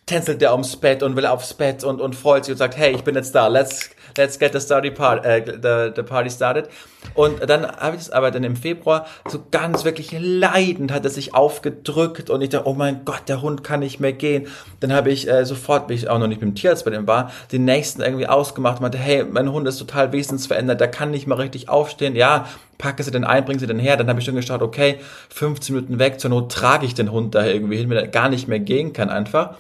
tänzelt 0.09 0.41
der 0.41 0.51
ums 0.53 0.75
Bett 0.75 1.03
und 1.03 1.15
will 1.15 1.27
aufs 1.27 1.53
Bett 1.53 1.83
und, 1.83 2.01
und 2.01 2.15
freut 2.15 2.45
sich 2.45 2.53
und 2.53 2.57
sagt, 2.57 2.75
hey, 2.75 2.95
ich 2.95 3.03
bin 3.03 3.13
jetzt 3.13 3.35
da, 3.35 3.47
let's, 3.47 3.91
let's 4.17 4.39
get 4.39 4.53
the, 4.53 4.59
study 4.59 4.89
part, 4.89 5.23
äh, 5.23 5.45
the, 5.45 5.94
the 5.95 6.01
party 6.01 6.31
started. 6.31 6.67
Und 7.13 7.47
dann 7.47 7.65
habe 7.65 7.95
ich 7.95 8.01
es 8.01 8.09
aber 8.09 8.31
dann 8.31 8.44
im 8.44 8.56
Februar 8.56 9.06
so 9.27 9.39
ganz 9.51 9.85
wirklich 9.85 10.11
leidend 10.17 10.91
hat 10.91 11.06
er 11.06 11.11
sich 11.11 11.35
aufgedrückt 11.35 12.31
und 12.31 12.41
ich 12.41 12.50
dachte, 12.50 12.67
oh 12.67 12.73
mein 12.73 13.06
Gott, 13.06 13.21
der 13.27 13.44
Hund 13.44 13.63
kann 13.63 13.81
nicht 13.81 14.00
mehr 14.00 14.13
gehen. 14.13 14.47
Dann 14.79 14.91
habe 14.94 15.11
ich 15.11 15.29
äh, 15.29 15.45
sofort, 15.45 15.89
wie 15.89 15.94
ich 15.94 16.09
auch 16.09 16.17
noch 16.17 16.27
nicht 16.27 16.41
mit 16.41 16.50
dem 16.50 16.56
Tierarzt 16.56 16.85
bei 16.85 16.91
dem 16.91 17.06
war, 17.06 17.31
den 17.51 17.65
nächsten 17.65 18.01
irgendwie 18.01 18.27
ausgemacht 18.27 18.77
und 18.77 18.81
meinte, 18.81 18.97
hey, 18.97 19.23
mein 19.23 19.51
Hund 19.51 19.67
ist 19.67 19.77
total 19.77 20.11
wesensverändert, 20.11 20.81
der 20.81 20.89
kann 20.89 21.11
nicht 21.11 21.27
mal 21.27 21.35
richtig 21.35 21.69
aufstehen. 21.69 22.15
Ja, 22.15 22.47
packe 22.79 23.03
sie 23.03 23.11
denn 23.11 23.25
ein, 23.25 23.45
bringe 23.45 23.59
sie 23.59 23.67
denn 23.67 23.77
her. 23.77 23.95
Dann 23.95 24.09
habe 24.09 24.19
ich 24.19 24.25
schon 24.25 24.35
geschaut, 24.35 24.63
okay, 24.63 24.97
15 25.29 25.75
Minuten 25.75 26.00
weg, 26.00 26.19
zur 26.19 26.31
Not 26.31 26.51
trage 26.51 26.88
ich 26.88 26.95
den 26.95 27.11
Hund 27.11 27.35
da 27.35 27.45
irgendwie 27.45 27.77
hin, 27.77 27.91
wenn 27.91 27.97
er 27.97 28.07
gar 28.07 28.29
nicht 28.29 28.47
mehr 28.47 28.59
gehen 28.59 28.91
kann 28.91 29.09
einfach. 29.09 29.56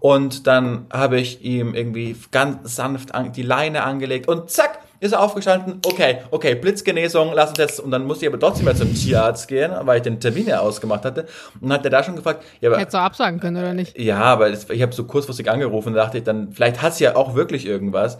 Und 0.00 0.46
dann 0.46 0.86
habe 0.92 1.18
ich 1.20 1.42
ihm 1.44 1.74
irgendwie 1.74 2.16
ganz 2.30 2.76
sanft 2.76 3.14
an, 3.14 3.32
die 3.32 3.42
Leine 3.42 3.82
angelegt 3.84 4.28
und 4.28 4.50
zack, 4.50 4.78
ist 4.98 5.12
er 5.12 5.20
aufgestanden. 5.20 5.80
Okay, 5.86 6.18
okay, 6.30 6.54
Blitzgenesung, 6.54 7.32
lass 7.34 7.50
uns 7.50 7.58
jetzt. 7.58 7.80
Und 7.80 7.90
dann 7.90 8.06
musste 8.06 8.24
ich 8.24 8.32
aber 8.32 8.40
trotzdem 8.40 8.64
mal 8.64 8.74
zum 8.74 8.94
Tierarzt 8.94 9.46
gehen, 9.46 9.70
weil 9.82 9.98
ich 9.98 10.02
den 10.02 10.20
Termin 10.20 10.46
ja 10.46 10.60
ausgemacht 10.60 11.04
hatte. 11.04 11.26
Und 11.60 11.68
dann 11.68 11.74
hat 11.78 11.84
er 11.84 11.90
da 11.90 12.02
schon 12.02 12.16
gefragt, 12.16 12.42
ja, 12.60 12.70
aber 12.70 12.78
Hättest 12.78 12.94
du 12.94 12.98
absagen 12.98 13.38
können, 13.40 13.58
oder 13.58 13.74
nicht? 13.74 13.98
ja, 13.98 14.18
aber 14.18 14.48
das, 14.50 14.70
ich 14.70 14.80
habe 14.80 14.94
so 14.94 15.04
kurzfristig 15.04 15.50
angerufen 15.50 15.88
und 15.90 15.94
dachte 15.96 16.18
ich 16.18 16.24
dann, 16.24 16.52
vielleicht 16.52 16.80
hat 16.80 16.94
sie 16.94 17.04
ja 17.04 17.14
auch 17.16 17.34
wirklich 17.34 17.66
irgendwas. 17.66 18.16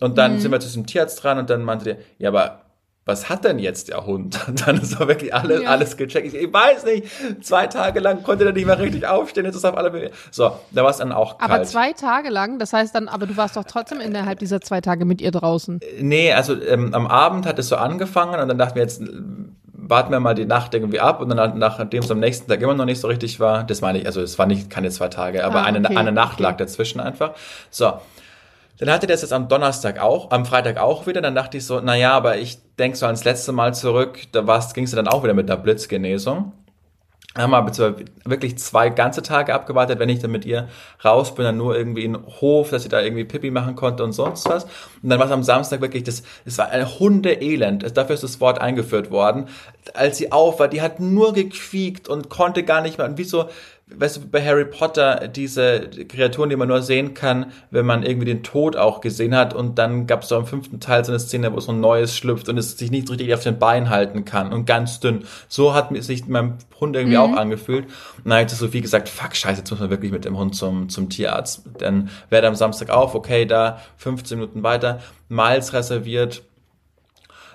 Und 0.00 0.18
dann 0.18 0.34
Mhm. 0.34 0.38
sind 0.40 0.50
wir 0.52 0.60
zu 0.60 0.66
diesem 0.68 0.86
Tierarzt 0.86 1.22
dran 1.24 1.38
und 1.38 1.48
dann 1.50 1.62
meinte 1.64 1.84
der, 1.86 1.96
ja, 2.18 2.28
aber 2.28 2.60
was 3.08 3.28
hat 3.30 3.44
denn 3.44 3.58
jetzt 3.58 3.88
der 3.88 4.04
Hund? 4.06 4.38
Und 4.46 4.66
dann 4.66 4.76
ist 4.80 5.00
er 5.00 5.08
wirklich 5.08 5.34
alles, 5.34 5.62
Ja. 5.62 5.70
alles 5.70 5.96
gecheckt. 5.96 6.26
Ich, 6.28 6.34
ich 6.34 6.52
weiß 6.52 6.84
nicht, 6.84 7.06
zwei 7.44 7.66
Tage 7.66 8.00
lang 8.00 8.22
konnte 8.22 8.44
er 8.44 8.52
nicht 8.52 8.66
mehr 8.66 8.78
richtig 8.78 9.06
aufstehen, 9.06 9.44
jetzt 9.46 9.56
ist 9.56 9.64
auf 9.64 9.76
alle. 9.76 10.10
So, 10.30 10.52
da 10.70 10.82
war 10.84 10.90
es 10.90 10.98
dann 10.98 11.10
auch 11.12 11.38
kalt. 11.38 11.50
Aber 11.50 11.62
zwei 11.64 11.92
Tage 11.94 12.28
lang, 12.28 12.58
das 12.58 12.72
heißt 12.72 12.94
dann, 12.94 13.08
aber 13.08 13.26
du 13.26 13.36
warst 13.36 13.56
doch 13.56 13.64
trotzdem 13.64 14.00
innerhalb 14.00 14.38
dieser 14.38 14.60
zwei 14.60 14.80
Tage 14.80 15.04
mit 15.06 15.20
ihr 15.20 15.30
draußen. 15.30 15.80
Nee, 16.00 16.32
also 16.32 16.54
ähm, 16.62 16.94
am 16.94 17.06
Abend 17.06 17.46
hat 17.46 17.58
es 17.58 17.68
so 17.68 17.76
angefangen 17.76 18.38
und 18.40 18.46
dann 18.48 18.58
dachten 18.58 18.74
wir 18.76 18.82
jetzt, 18.82 19.00
äh, 19.00 19.06
warten 19.72 20.10
wir 20.12 20.20
mal 20.20 20.34
die 20.34 20.44
Nacht 20.44 20.74
irgendwie 20.74 21.00
ab 21.00 21.22
und 21.22 21.30
dann 21.30 21.58
nachdem 21.58 22.02
es 22.02 22.10
am 22.10 22.20
nächsten 22.20 22.46
Tag 22.50 22.60
immer 22.60 22.74
noch 22.74 22.84
nicht 22.84 23.00
so 23.00 23.08
richtig 23.08 23.40
war, 23.40 23.64
das 23.64 23.80
meine 23.80 23.98
ich, 24.00 24.06
also 24.06 24.20
es 24.20 24.38
war 24.38 24.44
nicht 24.46 24.68
keine 24.68 24.90
zwei 24.90 25.08
Tage, 25.08 25.44
aber 25.44 25.60
Ah, 25.60 25.64
eine, 25.64 25.78
okay, 25.78 25.96
eine 25.96 26.12
Nacht 26.12 26.34
okay. 26.34 26.42
lag 26.42 26.56
dazwischen 26.58 27.00
einfach. 27.00 27.32
So. 27.70 27.94
Dann 28.78 28.90
hatte 28.90 29.06
der 29.06 29.14
es 29.14 29.22
jetzt 29.22 29.32
am 29.32 29.48
Donnerstag 29.48 30.00
auch, 30.00 30.30
am 30.30 30.46
Freitag 30.46 30.78
auch 30.78 31.06
wieder. 31.06 31.20
Dann 31.20 31.34
dachte 31.34 31.58
ich 31.58 31.66
so, 31.66 31.80
na 31.80 31.96
ja, 31.96 32.12
aber 32.12 32.38
ich 32.38 32.58
denk 32.78 32.96
so 32.96 33.06
ans 33.06 33.24
letzte 33.24 33.52
Mal 33.52 33.74
zurück, 33.74 34.20
da 34.32 34.40
ging 34.72 34.84
es 34.84 34.92
dann 34.92 35.08
auch 35.08 35.24
wieder 35.24 35.34
mit 35.34 35.50
einer 35.50 35.60
Blitzgenesung. 35.60 36.52
Haben 37.36 37.52
wir 37.52 37.96
wirklich 38.24 38.58
zwei 38.58 38.88
ganze 38.88 39.22
Tage 39.22 39.54
abgewartet, 39.54 40.00
wenn 40.00 40.08
ich 40.08 40.18
dann 40.18 40.32
mit 40.32 40.44
ihr 40.44 40.68
raus 41.04 41.34
bin, 41.34 41.44
dann 41.44 41.56
nur 41.56 41.76
irgendwie 41.76 42.04
in 42.04 42.14
den 42.14 42.26
Hof, 42.40 42.70
dass 42.70 42.82
sie 42.82 42.88
da 42.88 43.00
irgendwie 43.00 43.24
Pipi 43.24 43.50
machen 43.50 43.76
konnte 43.76 44.02
und 44.02 44.12
sonst 44.12 44.48
was. 44.48 44.64
Und 44.64 45.10
dann 45.10 45.20
war 45.20 45.26
es 45.26 45.32
am 45.32 45.44
Samstag 45.44 45.80
wirklich, 45.80 46.02
das, 46.02 46.24
das 46.44 46.58
war 46.58 46.70
ein 46.70 46.98
Hundeelend. 46.98 47.96
Dafür 47.96 48.14
ist 48.14 48.24
das 48.24 48.40
Wort 48.40 48.60
eingeführt 48.60 49.10
worden. 49.12 49.48
Als 49.94 50.18
sie 50.18 50.32
auf 50.32 50.58
war, 50.58 50.68
die 50.68 50.82
hat 50.82 50.98
nur 50.98 51.32
gequiekt 51.32 52.08
und 52.08 52.28
konnte 52.28 52.64
gar 52.64 52.80
nicht 52.80 52.98
mehr. 52.98 53.06
Und 53.06 53.18
wie 53.18 53.24
so, 53.24 53.48
weißt 53.94 54.16
du, 54.16 54.28
bei 54.28 54.44
Harry 54.44 54.64
Potter, 54.64 55.28
diese 55.28 55.88
Kreaturen, 56.08 56.50
die 56.50 56.56
man 56.56 56.68
nur 56.68 56.82
sehen 56.82 57.14
kann, 57.14 57.52
wenn 57.70 57.86
man 57.86 58.02
irgendwie 58.02 58.26
den 58.26 58.42
Tod 58.42 58.76
auch 58.76 59.00
gesehen 59.00 59.34
hat. 59.34 59.54
Und 59.54 59.78
dann 59.78 60.06
gab 60.06 60.22
es 60.22 60.28
so 60.28 60.36
am 60.36 60.46
fünften 60.46 60.80
Teil 60.80 61.04
so 61.04 61.12
eine 61.12 61.18
Szene, 61.18 61.52
wo 61.52 61.60
so 61.60 61.72
ein 61.72 61.80
neues 61.80 62.16
schlüpft 62.16 62.48
und 62.48 62.58
es 62.58 62.76
sich 62.76 62.90
nicht 62.90 63.10
richtig 63.10 63.32
auf 63.34 63.42
den 63.42 63.58
Beinen 63.58 63.90
halten 63.90 64.24
kann 64.24 64.52
und 64.52 64.66
ganz 64.66 65.00
dünn. 65.00 65.24
So 65.48 65.74
hat 65.74 65.90
sich 66.02 66.26
meinem 66.26 66.58
Hund 66.80 66.96
irgendwie 66.96 67.18
auch 67.18 67.32
angefühlt. 67.32 67.86
Und 68.24 68.30
dann 68.30 68.48
zu 68.48 68.56
Sophie 68.56 68.80
gesagt, 68.80 69.08
fuck, 69.08 69.34
scheiße, 69.34 69.60
jetzt 69.60 69.70
muss 69.70 69.80
man 69.80 69.90
wirklich 69.90 70.12
mit 70.12 70.24
dem 70.24 70.36
Hund 70.36 70.54
zum, 70.54 70.88
zum 70.88 71.08
Tierarzt. 71.08 71.64
Dann 71.78 72.10
werde 72.30 72.48
am 72.48 72.54
Samstag 72.54 72.90
auf, 72.90 73.14
okay, 73.14 73.46
da 73.46 73.80
15 73.96 74.38
Minuten 74.38 74.62
weiter, 74.62 75.00
Miles 75.28 75.72
reserviert, 75.72 76.42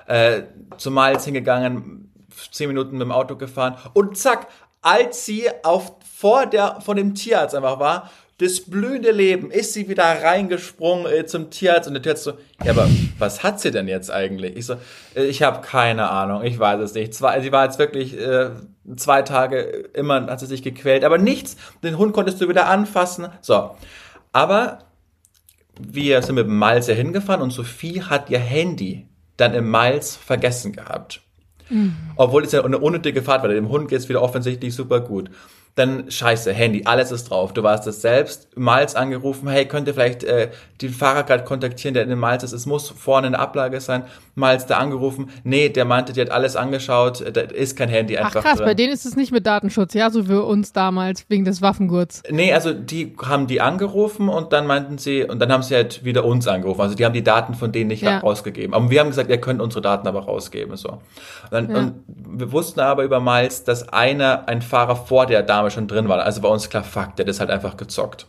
äh, 0.08 0.44
zu 0.78 0.92
Miles 0.92 1.25
hingegangen, 1.25 2.12
zehn 2.52 2.68
Minuten 2.68 2.94
mit 2.94 3.02
dem 3.02 3.12
Auto 3.12 3.36
gefahren 3.36 3.75
und 3.94 4.18
zack, 4.18 4.48
als 4.84 5.25
sie 5.25 5.50
auf, 5.63 5.96
vor 6.24 6.46
der, 6.46 6.80
von 6.80 6.96
dem 6.96 7.15
Tierarzt 7.15 7.53
einfach 7.53 7.80
war, 7.80 8.10
das 8.38 8.62
blühende 8.62 9.12
Leben, 9.12 9.51
ist 9.51 9.74
sie 9.74 9.89
wieder 9.89 10.06
reingesprungen 10.06 11.06
äh, 11.06 11.25
zum 11.25 11.50
Tierarzt 11.50 11.89
und 11.89 11.96
der 11.96 12.01
Tierarzt 12.01 12.24
so, 12.24 12.32
ja, 12.63 12.72
aber 12.72 12.88
was 13.20 13.44
hat 13.44 13.60
sie 13.60 13.72
denn 13.72 13.89
jetzt 13.89 14.10
eigentlich? 14.10 14.56
Ich 14.56 14.65
so, 14.65 14.75
äh, 15.15 15.25
ich 15.25 15.44
habe 15.44 15.60
keine 15.62 16.10
Ahnung, 16.10 16.42
ich 16.44 16.58
weiß 16.58 16.80
es 16.80 16.94
nicht. 16.94 17.13
Zwei, 17.13 17.42
sie 17.42 17.51
war 17.51 17.65
jetzt 17.65 17.77
wirklich 17.77 18.18
äh, 18.18 18.51
zwei 18.96 19.24
Tage 19.24 19.60
immer, 19.94 20.27
hat 20.27 20.39
sie 20.39 20.46
sich 20.46 20.63
gequält, 20.63 21.03
aber 21.03 21.18
nichts. 21.18 21.58
Den 21.84 21.98
Hund 21.98 22.13
konntest 22.13 22.39
du 22.39 22.48
wieder 22.48 22.68
anfassen. 22.68 23.27
So, 23.42 23.72
aber 24.32 24.80
wir 25.77 26.22
sind 26.22 26.36
mit 26.36 26.48
dem 26.48 26.58
Miles 26.58 26.88
ja 26.88 26.94
hingefahren 26.94 27.42
und 27.42 27.51
Sophie 27.51 28.01
hat 28.01 28.30
ihr 28.30 28.39
Handy 28.39 29.10
dann 29.36 29.53
im 29.53 29.70
Miles 29.70 30.15
vergessen 30.15 30.72
gehabt. 30.72 31.20
Mhm. 31.68 31.98
Obwohl 32.15 32.46
es 32.46 32.53
ja 32.53 32.63
eine 32.63 32.77
unnötige 32.77 33.24
Fahrt 33.24 33.42
war, 33.44 33.50
dem 33.50 33.68
Hund 33.68 33.89
geht 33.89 34.00
es 34.00 34.08
wieder 34.08 34.22
offensichtlich 34.22 34.74
super 34.74 35.01
gut 35.01 35.30
dann 35.75 36.12
scheiße, 36.12 36.53
Handy, 36.53 36.84
alles 36.86 37.12
ist 37.12 37.32
drauf. 37.32 37.51
Du 37.51 37.63
warst 37.63 37.88
es 37.88 38.01
selbst, 38.01 38.48
Miles 38.56 38.96
angerufen, 38.96 39.50
hey, 39.50 39.65
könnt 39.65 39.88
ihr 39.88 39.96
vielleicht 39.96 40.24
äh, 40.24 40.51
den 40.82 40.92
Fahrer 40.92 41.24
gerade 41.24 41.44
kontaktieren, 41.44 41.96
der 41.96 42.03
in 42.03 42.10
den 42.10 42.20
Miles 42.20 42.44
ist, 42.44 42.53
es 42.53 42.68
muss 42.68 42.89
vorne 42.89 43.27
eine 43.27 43.39
Ablage 43.39 43.82
sein. 43.82 44.03
Miles 44.36 44.68
da 44.68 44.77
angerufen, 44.77 45.30
nee, 45.44 45.70
der 45.70 45.86
meinte, 45.86 46.13
die 46.13 46.22
hat 46.22 46.30
alles 46.30 46.56
angeschaut, 46.56 47.22
äh, 47.22 47.32
da 47.32 47.42
ist 47.42 47.75
kein 47.75 47.89
Handy 47.89 48.18
einfach 48.18 48.36
Ach 48.38 48.44
krass, 48.44 48.58
drin. 48.58 48.68
bei 48.68 48.74
denen 48.75 48.94
ist 48.94 49.06
es 49.06 49.15
nicht 49.15 49.32
mit 49.32 49.48
Datenschutz, 49.48 49.96
ja, 49.96 50.12
so 50.12 50.30
wie 50.30 50.34
uns 50.34 50.74
damals, 50.74 51.25
wegen 51.30 51.44
des 51.44 51.63
Waffengurts. 51.63 52.22
Nee, 52.30 52.53
also 52.53 52.74
die 52.74 53.15
haben 53.24 53.48
die 53.48 53.60
angerufen 53.60 54.30
und 54.30 54.53
dann 54.53 54.68
meinten 54.68 55.00
sie, 55.00 55.24
und 55.24 55.39
dann 55.39 55.51
haben 55.51 55.63
sie 55.63 55.74
halt 55.74 56.03
wieder 56.06 56.24
uns 56.24 56.48
angerufen, 56.48 56.82
also 56.82 56.94
die 56.94 57.03
haben 57.03 57.13
die 57.13 57.24
Daten 57.24 57.56
von 57.56 57.72
denen 57.72 57.88
nicht 57.88 58.03
ja. 58.03 58.20
rausgegeben. 58.20 58.75
Aber 58.75 58.92
wir 58.92 59.00
haben 59.00 59.10
gesagt, 59.10 59.32
ihr 59.32 59.42
könnt 59.42 59.60
unsere 59.60 59.82
Daten 59.82 60.08
aber 60.08 60.25
rausgeben, 60.25 60.77
so. 60.77 60.89
Und, 60.89 61.01
dann, 61.51 61.72
ja. 61.72 61.77
und 61.80 61.94
wir 62.08 62.51
wussten 62.51 62.80
aber 62.80 63.03
über 63.03 63.20
Miles, 63.20 63.63
dass 63.63 63.89
einer, 63.89 64.48
ein 64.48 64.62
Fahrer 64.62 64.96
vor 64.96 65.25
der 65.25 65.42
Dame 65.42 65.62
Name 65.63 65.72
schon 65.72 65.88
drin 65.88 66.10
war. 66.10 66.24
Also 66.24 66.41
bei 66.41 66.50
uns 66.50 66.70
klar, 66.70 66.84
fuck, 66.84 67.15
der 67.15 67.27
ist 67.27 67.39
halt 67.39 67.50
einfach 67.50 67.77
gezockt. 67.77 68.27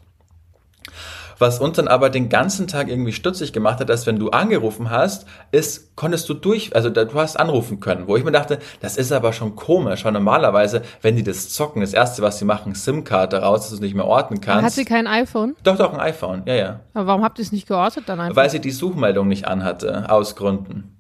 Was 1.39 1.59
uns 1.59 1.77
dann 1.77 1.89
aber 1.89 2.11
den 2.11 2.29
ganzen 2.29 2.69
Tag 2.69 2.89
irgendwie 2.89 3.13
stutzig 3.13 3.53
gemacht 3.53 3.81
hat, 3.81 3.89
dass 3.89 4.07
wenn 4.07 4.21
du 4.21 4.31
angerufen 4.31 4.91
hast, 4.91 5.27
ist, 5.51 5.97
konntest 5.97 6.29
du 6.29 6.35
durch, 6.35 6.77
also 6.77 6.91
du 6.91 7.13
hast 7.15 7.41
anrufen 7.41 7.81
können, 7.81 8.07
wo 8.07 8.17
ich 8.17 8.23
mir 8.23 8.31
dachte, 8.31 8.61
das 8.81 8.97
ist 8.97 9.11
aber 9.11 9.33
schon 9.33 9.57
komisch, 9.57 10.05
weil 10.05 10.13
normalerweise, 10.13 10.83
wenn 11.03 11.17
die 11.17 11.25
das 11.25 11.49
zocken, 11.49 11.81
das 11.81 11.93
erste, 11.93 12.23
was 12.23 12.39
sie 12.39 12.45
machen, 12.45 12.77
SIM-Karte 12.77 13.39
raus, 13.39 13.63
dass 13.63 13.71
du 13.71 13.75
es 13.75 13.81
nicht 13.81 13.97
mehr 13.97 14.05
orten 14.05 14.41
kannst. 14.41 14.65
Hat 14.65 14.73
sie 14.75 14.85
kein 14.85 15.09
iPhone? 15.09 15.57
Doch, 15.65 15.77
doch, 15.77 15.93
ein 15.93 15.99
iPhone, 15.99 16.43
ja, 16.47 16.55
ja. 16.55 16.81
Aber 16.95 17.09
warum 17.09 17.25
habt 17.25 17.41
ihr 17.41 17.43
es 17.43 17.51
nicht 17.51 17.67
geortet 17.67 18.05
dann 18.07 18.21
einfach? 18.21 18.37
Weil 18.37 18.51
sie 18.51 18.61
die 18.61 18.71
Suchmeldung 18.71 19.27
nicht 19.27 19.49
anhatte, 19.49 20.09
aus 20.09 20.37
Gründen. 20.37 20.97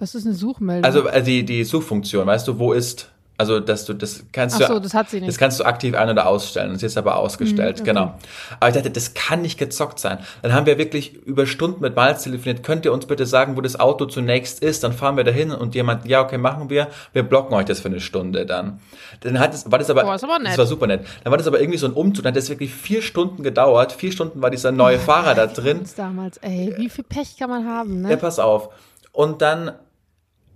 Was 0.00 0.16
ist 0.16 0.26
eine 0.26 0.34
Suchmeldung? 0.34 0.84
Also 0.84 1.06
äh, 1.06 1.22
die, 1.22 1.44
die 1.44 1.62
Suchfunktion, 1.62 2.26
weißt 2.26 2.48
du, 2.48 2.58
wo 2.58 2.72
ist 2.72 3.12
also, 3.40 3.58
dass 3.58 3.86
du 3.86 3.94
das 3.94 4.24
kannst 4.32 4.60
Ach 4.60 4.68
so, 4.68 4.74
du, 4.74 4.80
das 4.80 4.92
hat 4.92 5.08
sie 5.08 5.16
nicht. 5.16 5.26
Das 5.30 5.38
kannst 5.38 5.58
du 5.58 5.64
aktiv 5.64 5.94
ein- 5.94 6.10
oder 6.10 6.26
ausstellen. 6.26 6.74
Das 6.74 6.82
ist 6.82 6.98
aber 6.98 7.16
ausgestellt, 7.16 7.78
mhm, 7.78 7.82
okay. 7.82 7.90
genau. 7.90 8.14
Aber 8.60 8.68
ich 8.68 8.74
dachte, 8.74 8.90
das 8.90 9.14
kann 9.14 9.40
nicht 9.40 9.58
gezockt 9.58 9.98
sein. 9.98 10.18
Dann 10.42 10.52
haben 10.52 10.66
wir 10.66 10.76
wirklich 10.76 11.14
über 11.24 11.46
Stunden 11.46 11.80
mit 11.80 11.96
Miles 11.96 12.22
telefoniert. 12.22 12.62
Könnt 12.62 12.84
ihr 12.84 12.92
uns 12.92 13.06
bitte 13.06 13.24
sagen, 13.24 13.56
wo 13.56 13.62
das 13.62 13.80
Auto 13.80 14.04
zunächst 14.04 14.62
ist? 14.62 14.84
Dann 14.84 14.92
fahren 14.92 15.16
wir 15.16 15.24
dahin 15.24 15.52
und 15.52 15.74
jemand, 15.74 16.06
ja, 16.06 16.20
okay, 16.20 16.36
machen 16.36 16.68
wir. 16.68 16.88
Wir 17.14 17.22
blocken 17.22 17.54
euch 17.54 17.64
das 17.64 17.80
für 17.80 17.88
eine 17.88 18.00
Stunde 18.00 18.44
dann. 18.44 18.78
Dann 19.20 19.38
hat 19.38 19.54
es, 19.54 19.72
war 19.72 19.78
das 19.78 19.88
aber, 19.88 20.04
oh, 20.04 20.12
das, 20.12 20.22
aber 20.22 20.38
das 20.44 20.58
war 20.58 20.66
super 20.66 20.86
nett. 20.86 21.06
Dann 21.24 21.30
war 21.30 21.38
das 21.38 21.46
aber 21.46 21.60
irgendwie 21.60 21.78
so 21.78 21.86
ein 21.86 21.94
Umzug. 21.94 22.24
Dann 22.24 22.32
hat 22.32 22.36
das 22.36 22.50
wirklich 22.50 22.74
vier 22.74 23.00
Stunden 23.00 23.42
gedauert. 23.42 23.92
Vier 23.92 24.12
Stunden 24.12 24.42
war 24.42 24.50
dieser 24.50 24.70
neue 24.70 24.98
Fahrer 25.08 25.34
da 25.34 25.46
drin. 25.46 25.80
Damals, 25.96 26.36
ey, 26.42 26.74
wie 26.76 26.90
viel 26.90 27.04
Pech 27.04 27.38
kann 27.38 27.48
man 27.48 27.66
haben, 27.66 28.02
ne? 28.02 28.10
Ja, 28.10 28.16
pass 28.16 28.38
auf. 28.38 28.68
Und 29.12 29.40
dann 29.40 29.72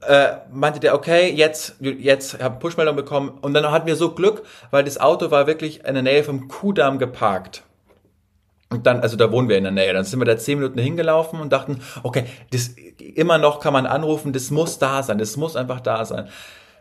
äh, 0.08 0.36
meinte 0.52 0.80
der, 0.80 0.94
okay, 0.94 1.32
jetzt, 1.32 1.76
jetzt 1.80 2.42
habe 2.42 2.58
Pushmeldung 2.58 2.96
bekommen. 2.96 3.38
Und 3.40 3.54
dann 3.54 3.70
hatten 3.70 3.86
wir 3.86 3.96
so 3.96 4.14
Glück, 4.14 4.42
weil 4.70 4.84
das 4.84 4.98
Auto 4.98 5.30
war 5.30 5.46
wirklich 5.46 5.84
in 5.84 5.94
der 5.94 6.02
Nähe 6.02 6.24
vom 6.24 6.48
Kudamm 6.48 6.98
geparkt. 6.98 7.62
Und 8.70 8.86
dann, 8.86 9.00
also 9.00 9.16
da 9.16 9.30
wohnen 9.30 9.48
wir 9.48 9.56
in 9.56 9.64
der 9.64 9.72
Nähe. 9.72 9.92
Dann 9.92 10.04
sind 10.04 10.18
wir 10.18 10.24
da 10.24 10.36
zehn 10.36 10.58
Minuten 10.58 10.78
hingelaufen 10.78 11.40
und 11.40 11.52
dachten, 11.52 11.80
okay, 12.02 12.24
das 12.50 12.74
immer 12.98 13.38
noch 13.38 13.60
kann 13.60 13.72
man 13.72 13.86
anrufen, 13.86 14.32
das 14.32 14.50
muss 14.50 14.78
da 14.78 15.02
sein, 15.02 15.18
das 15.18 15.36
muss 15.36 15.56
einfach 15.56 15.80
da 15.80 16.04
sein. 16.04 16.28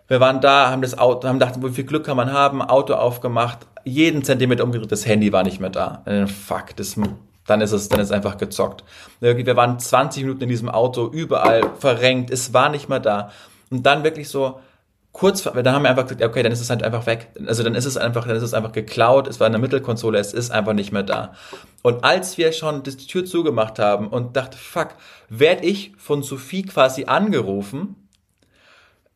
Wir 0.07 0.19
waren 0.19 0.41
da, 0.41 0.69
haben 0.69 0.81
das 0.81 0.97
Auto, 0.97 1.27
haben 1.27 1.39
gedacht, 1.39 1.55
wie 1.63 1.69
viel 1.69 1.85
Glück 1.85 2.05
kann 2.05 2.17
man 2.17 2.33
haben, 2.33 2.61
Auto 2.61 2.93
aufgemacht, 2.93 3.59
jeden 3.83 4.23
Zentimeter 4.23 4.63
umgedreht, 4.63 4.91
das 4.91 5.05
Handy 5.05 5.31
war 5.31 5.43
nicht 5.43 5.59
mehr 5.59 5.69
da. 5.69 6.03
Fuck, 6.27 6.75
das 6.75 6.97
dann 7.45 7.61
ist 7.61 7.71
es, 7.71 7.89
dann 7.89 7.99
ist 7.99 8.07
es 8.07 8.11
einfach 8.11 8.37
gezockt. 8.37 8.83
Wir 9.19 9.55
waren 9.55 9.79
20 9.79 10.23
Minuten 10.23 10.43
in 10.43 10.49
diesem 10.49 10.69
Auto, 10.69 11.07
überall 11.07 11.61
verrenkt, 11.79 12.31
es 12.31 12.53
war 12.53 12.69
nicht 12.69 12.89
mehr 12.89 12.99
da. 12.99 13.31
Und 13.69 13.85
dann 13.85 14.03
wirklich 14.03 14.29
so, 14.29 14.59
kurz, 15.13 15.43
dann 15.43 15.71
haben 15.71 15.83
wir 15.83 15.89
einfach 15.89 16.03
gesagt, 16.03 16.23
okay, 16.23 16.43
dann 16.43 16.51
ist 16.51 16.59
es 16.59 16.69
halt 16.69 16.83
einfach 16.83 17.05
weg. 17.05 17.29
Also 17.47 17.63
dann 17.63 17.75
ist 17.75 17.85
es 17.85 17.97
einfach, 17.97 18.27
dann 18.27 18.35
ist 18.35 18.43
es 18.43 18.53
einfach 18.53 18.71
geklaut, 18.71 19.27
es 19.27 19.39
war 19.39 19.47
in 19.47 19.53
der 19.53 19.61
Mittelkonsole, 19.61 20.19
es 20.19 20.33
ist 20.33 20.51
einfach 20.51 20.73
nicht 20.73 20.91
mehr 20.91 21.03
da. 21.03 21.33
Und 21.81 22.03
als 22.03 22.37
wir 22.37 22.51
schon 22.51 22.83
die 22.83 22.97
Tür 22.97 23.23
zugemacht 23.23 23.79
haben 23.79 24.07
und 24.07 24.35
dachte, 24.35 24.57
fuck, 24.57 24.89
werde 25.29 25.65
ich 25.65 25.93
von 25.97 26.23
Sophie 26.23 26.63
quasi 26.63 27.05
angerufen, 27.05 27.95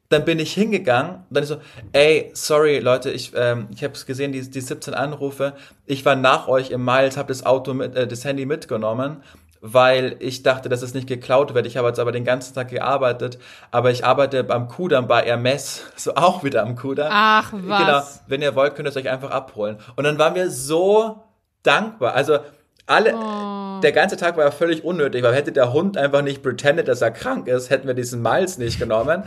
dann 0.10 0.24
bin 0.26 0.40
ich 0.40 0.54
hingegangen 0.54 1.16
und 1.16 1.26
dann 1.32 1.44
ist 1.44 1.50
so, 1.50 1.58
ey, 1.92 2.32
sorry 2.34 2.80
Leute, 2.80 3.12
ich, 3.12 3.34
ähm, 3.36 3.68
ich 3.74 3.84
habe 3.84 3.94
es 3.94 4.06
gesehen, 4.06 4.32
die, 4.32 4.50
die 4.50 4.62
17 4.62 4.94
Anrufe, 4.94 5.54
ich 5.86 6.06
war 6.06 6.16
nach 6.16 6.48
euch 6.48 6.72
im 6.72 6.86
Miles, 6.86 7.18
habe 7.18 7.28
das 7.28 7.46
Auto 7.46 7.74
mit, 7.74 7.96
äh, 7.96 8.08
das 8.08 8.24
Handy 8.24 8.46
mitgenommen, 8.46 9.22
weil 9.60 10.16
ich 10.20 10.44
dachte, 10.44 10.70
dass 10.70 10.82
es 10.82 10.94
nicht 10.94 11.08
geklaut 11.08 11.54
wird. 11.54 11.66
Ich 11.66 11.78
habe 11.78 11.88
jetzt 11.88 12.00
aber 12.00 12.12
den 12.12 12.24
ganzen 12.24 12.54
Tag 12.54 12.70
gearbeitet, 12.70 13.38
aber 13.72 13.92
ich 13.92 14.06
arbeite 14.06 14.44
beim 14.44 14.68
Kudam 14.68 15.08
bei 15.08 15.24
Hermes, 15.24 15.84
so 15.96 16.16
auch 16.16 16.44
wieder 16.44 16.64
am 16.64 16.76
Kudam. 16.76 17.10
Ach 17.12 17.52
was. 17.54 17.80
Genau, 17.86 18.02
wenn 18.28 18.42
ihr 18.42 18.56
wollt, 18.56 18.76
könnt 18.76 18.88
ihr 18.88 18.92
es 18.92 18.98
euch 18.98 19.10
einfach 19.10 19.32
abholen. 19.32 19.78
Und 19.96 20.06
dann 20.06 20.18
waren 20.18 20.36
wir 20.36 20.50
so 20.50 21.24
dankbar. 21.64 22.14
Also 22.14 22.40
alle, 22.86 23.14
oh. 23.16 23.82
der 23.82 23.92
ganze 23.92 24.16
Tag 24.16 24.38
war 24.38 24.46
ja 24.46 24.52
völlig 24.52 24.86
unnötig, 24.86 25.22
weil 25.22 25.36
hätte 25.36 25.52
der 25.52 25.74
Hund 25.74 25.98
einfach 25.98 26.22
nicht 26.22 26.42
pretended, 26.42 26.88
dass 26.88 27.02
er 27.02 27.12
krank 27.12 27.48
ist, 27.50 27.70
hätten 27.70 27.86
wir 27.86 27.94
diesen 27.94 28.22
Miles 28.22 28.58
nicht 28.58 28.80
genommen. 28.80 29.24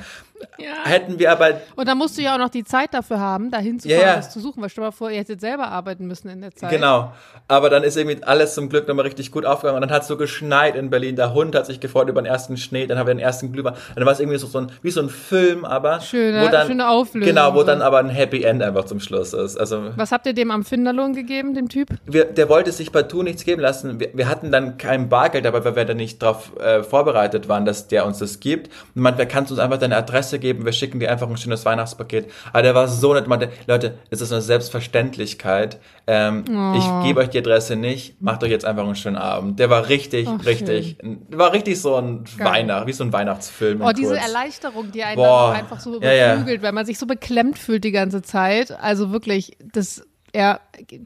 Ja. 0.59 0.85
Hätten 0.85 1.19
wir 1.19 1.33
aber. 1.33 1.61
Und 1.77 1.89
da 1.89 1.95
musst 1.95 2.19
du 2.19 2.23
ja 2.23 2.35
auch 2.35 2.39
noch 2.39 2.49
die 2.49 2.65
Zeit 2.65 2.93
dafür 2.93 3.19
haben, 3.19 3.51
da 3.51 3.59
hinzufahren, 3.59 4.03
ja. 4.03 4.17
das 4.17 4.31
zu 4.31 4.41
suchen, 4.41 4.63
weil 4.63 4.69
stell 4.69 4.85
mal 4.85 4.91
vor, 4.91 5.11
ihr 5.11 5.19
hättet 5.19 5.41
selber 5.41 5.69
arbeiten 5.69 6.07
müssen 6.07 6.29
in 6.29 6.41
der 6.41 6.55
Zeit. 6.55 6.71
Genau. 6.71 7.13
Aber 7.49 7.71
dann 7.71 7.83
ist 7.83 7.97
irgendwie 7.97 8.23
alles 8.23 8.55
zum 8.55 8.69
Glück 8.69 8.87
nochmal 8.87 9.07
richtig 9.07 9.33
gut 9.33 9.45
aufgegangen. 9.45 9.77
Und 9.77 9.89
dann 9.89 9.95
hat 9.95 10.03
es 10.03 10.09
so 10.09 10.17
geschneit 10.17 10.77
in 10.77 10.91
Berlin. 10.91 11.17
Der 11.17 11.35
Hund 11.35 11.55
hat 11.55 11.67
sich 11.67 11.81
gefreut 11.81 12.09
über 12.09 12.21
den 12.21 12.27
ersten 12.27 12.57
Schnee, 12.57 12.87
dann 12.87 12.99
haben 12.99 13.07
wir 13.07 13.15
den 13.15 13.21
ersten 13.21 13.53
Glühwein. 13.53 13.75
Dann 13.95 14.05
war 14.05 14.13
es 14.13 14.21
irgendwie 14.21 14.39
so, 14.39 14.47
so 14.47 14.59
ein, 14.59 14.73
wie 14.83 14.91
so 14.91 15.01
ein 15.01 15.09
Film, 15.09 15.65
aber. 15.65 16.01
Schöne, 16.01 16.45
wo 16.45 16.49
dann, 16.49 16.67
schöne 16.67 16.89
Auflösung. 16.89 17.29
Genau, 17.29 17.55
wo 17.55 17.63
dann 17.63 17.83
aber 17.83 17.99
ein 17.99 18.11
Happy 18.11 18.43
End 18.43 18.63
einfach 18.63 18.85
zum 18.85 19.01
Schluss 19.01 19.33
ist. 19.33 19.57
Also, 19.57 19.91
Was 19.97 20.13
habt 20.13 20.27
ihr 20.27 20.33
dem 20.33 20.51
am 20.51 20.65
Finderlohn 20.65 21.15
gegeben, 21.15 21.55
dem 21.55 21.69
Typ? 21.69 21.89
Wir, 22.07 22.25
der 22.25 22.49
wollte 22.49 22.73
sich 22.73 22.93
partout 22.93 23.23
nichts 23.23 23.45
geben 23.45 23.63
lassen. 23.63 24.01
Wir, 24.01 24.11
wir 24.15 24.29
hatten 24.29 24.53
dann 24.53 24.79
kein 24.79 25.09
Bargeld 25.09 25.45
dabei, 25.45 25.65
weil 25.65 25.77
wir 25.77 25.85
da 25.85 25.95
nicht 25.95 26.23
darauf 26.23 26.57
äh, 26.59 26.83
vorbereitet 26.83 27.49
waren, 27.49 27.65
dass 27.65 27.89
der 27.89 28.07
uns 28.07 28.19
das 28.19 28.41
gibt. 28.41 28.69
Und 28.95 29.03
meinte, 29.03 29.19
wer 29.19 29.27
kannst 29.27 29.51
uns 29.51 29.61
einfach 29.61 29.79
deine 29.79 29.97
Adresse 29.97 30.30
geben, 30.39 30.65
wir 30.65 30.73
schicken 30.73 31.01
dir 31.01 31.11
einfach 31.11 31.29
ein 31.29 31.37
schönes 31.37 31.65
Weihnachtspaket. 31.65 32.31
Aber 32.53 32.63
der 32.63 32.75
war 32.75 32.89
so 32.89 33.15
nett, 33.15 33.27
meinte, 33.27 33.51
Leute, 33.67 33.99
es 34.11 34.21
ist 34.21 34.33
eine 34.33 34.41
Selbstverständlichkeit. 34.41 35.81
Ähm, 36.07 36.45
oh. 36.49 36.79
Ich 36.79 37.07
gebe 37.07 37.21
euch 37.21 37.31
die 37.31 37.39
Adresse 37.39 37.77
nicht, 37.77 38.21
macht 38.21 38.43
euch 38.43 38.51
jetzt 38.51 38.65
einfach 38.65 38.85
einen 38.85 38.97
schönen 38.97 39.17
Abend. 39.17 39.59
Der 39.59 39.71
war 39.71 39.89
richtig, 39.89 40.29
oh, 40.29 40.37
richtig, 40.37 40.97
schön. 41.01 41.27
war 41.31 41.53
richtig 41.53 41.81
so 41.81 41.97
ein 41.97 42.25
Weihnacht, 42.39 42.87
wie 42.87 42.93
so 42.93 43.05
ein 43.05 43.13
Weihnachtsfilm. 43.13 43.81
Oh, 43.83 43.93
diese 43.93 44.17
Erleichterung, 44.17 44.93
die 44.93 45.03
einen 45.03 45.17
Boah. 45.17 45.53
einfach 45.53 45.81
so 45.81 46.01
ja, 46.01 46.35
beflügelt, 46.35 46.61
ja. 46.61 46.63
weil 46.63 46.73
man 46.73 46.87
sich 46.87 46.99
so 46.99 47.07
beklemmt 47.07 47.59
fühlt 47.59 47.85
die 47.85 47.93
ganze 47.93 48.23
Zeit. 48.23 48.71
Also 48.71 49.13
wirklich, 49.13 49.57
das, 49.73 50.07
ja, 50.35 50.61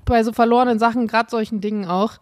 bei 0.05 0.23
so 0.23 0.33
verlorenen 0.33 0.79
Sachen, 0.79 1.07
gerade 1.07 1.31
solchen 1.31 1.61
Dingen 1.61 1.87
auch 1.87 2.19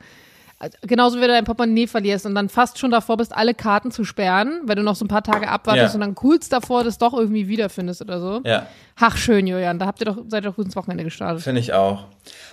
genauso 0.83 1.17
wie 1.19 1.23
du 1.23 1.29
dein 1.29 1.45
Portemonnaie 1.45 1.87
verlierst 1.87 2.27
und 2.27 2.35
dann 2.35 2.49
fast 2.49 2.79
schon 2.79 2.91
davor 2.91 3.17
bist, 3.17 3.35
alle 3.35 3.55
Karten 3.55 3.91
zu 3.91 4.05
sperren, 4.05 4.61
weil 4.65 4.77
du 4.77 4.83
noch 4.83 4.95
so 4.95 5.05
ein 5.05 5.09
paar 5.09 5.23
Tage 5.23 5.49
abwartest 5.49 5.89
ja. 5.89 5.95
und 5.95 6.01
dann 6.01 6.15
kurz 6.15 6.49
davor 6.49 6.85
das 6.85 6.99
doch 6.99 7.15
irgendwie 7.15 7.49
wiederfindest 7.49 8.03
oder 8.03 8.21
so. 8.21 8.41
Ja. 8.45 8.67
Ach, 8.99 9.17
schön, 9.17 9.47
Julian. 9.47 9.79
Da 9.79 9.87
habt 9.87 10.01
ihr 10.01 10.07
doch, 10.07 10.19
seid 10.29 10.45
ihr 10.45 10.51
doch 10.51 10.57
gut 10.57 10.67
ins 10.67 10.77
Wochenende 10.77 11.05
gestartet. 11.05 11.43
Finde 11.43 11.61
ich 11.61 11.73
auch. 11.73 12.05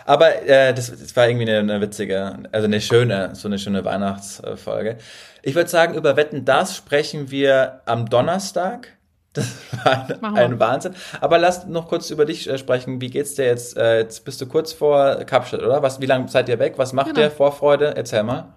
Aber 0.06 0.42
äh, 0.48 0.74
das, 0.74 0.90
das 0.90 1.16
war 1.16 1.28
irgendwie 1.28 1.50
eine, 1.50 1.60
eine 1.60 1.82
witzige, 1.82 2.44
also 2.52 2.66
eine 2.66 2.82
schöne, 2.82 3.36
so 3.36 3.48
eine 3.48 3.60
schöne 3.60 3.86
Weihnachtsfolge. 3.86 4.98
Ich 5.44 5.56
würde 5.56 5.70
sagen, 5.70 5.94
über 5.94 6.16
Wetten, 6.16 6.46
das 6.46 6.76
sprechen 6.76 7.32
wir 7.32 7.82
am 7.86 8.10
Donnerstag. 8.10 8.99
Das 9.34 9.48
war 9.84 10.10
ein, 10.10 10.38
ein 10.38 10.60
Wahnsinn. 10.60 10.96
Aber 11.22 11.38
lass 11.38 11.68
noch 11.68 11.88
kurz 11.88 12.10
über 12.10 12.26
dich 12.26 12.50
äh, 12.50 12.58
sprechen. 12.58 13.00
Wie 13.00 13.10
geht's 13.10 13.36
dir 13.36 13.46
jetzt? 13.46 13.78
Äh, 13.78 14.00
jetzt 14.00 14.26
bist 14.26 14.42
du 14.42 14.48
kurz 14.48 14.74
vor 14.74 15.24
Kapstadt, 15.26 15.62
oder? 15.62 15.84
Was, 15.84 16.02
wie 16.02 16.08
lange 16.08 16.28
seid 16.30 16.50
ihr 16.50 16.60
weg? 16.60 16.74
Was 16.78 16.94
macht 16.94 17.08
genau. 17.08 17.22
ihr? 17.22 17.32
Vorfreude? 17.32 17.96
Erzähl 17.96 18.24
mal. 18.24 18.54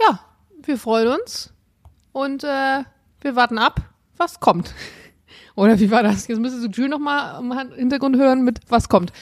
Ja, 0.00 0.20
wir 0.62 0.78
freuen 0.78 1.08
uns 1.20 1.52
und 2.12 2.42
äh, 2.44 2.82
wir 3.20 3.36
warten 3.36 3.58
ab, 3.58 3.80
was 4.16 4.40
kommt. 4.40 4.74
Oder 5.54 5.80
wie 5.80 5.90
war 5.90 6.04
das? 6.04 6.28
Jetzt 6.28 6.38
müsstest 6.38 6.64
du 6.64 6.70
Jules 6.70 6.90
nochmal 6.90 7.40
im 7.40 7.52
Hintergrund 7.74 8.16
hören 8.16 8.42
mit 8.44 8.60
was 8.68 8.88
kommt. 8.88 9.12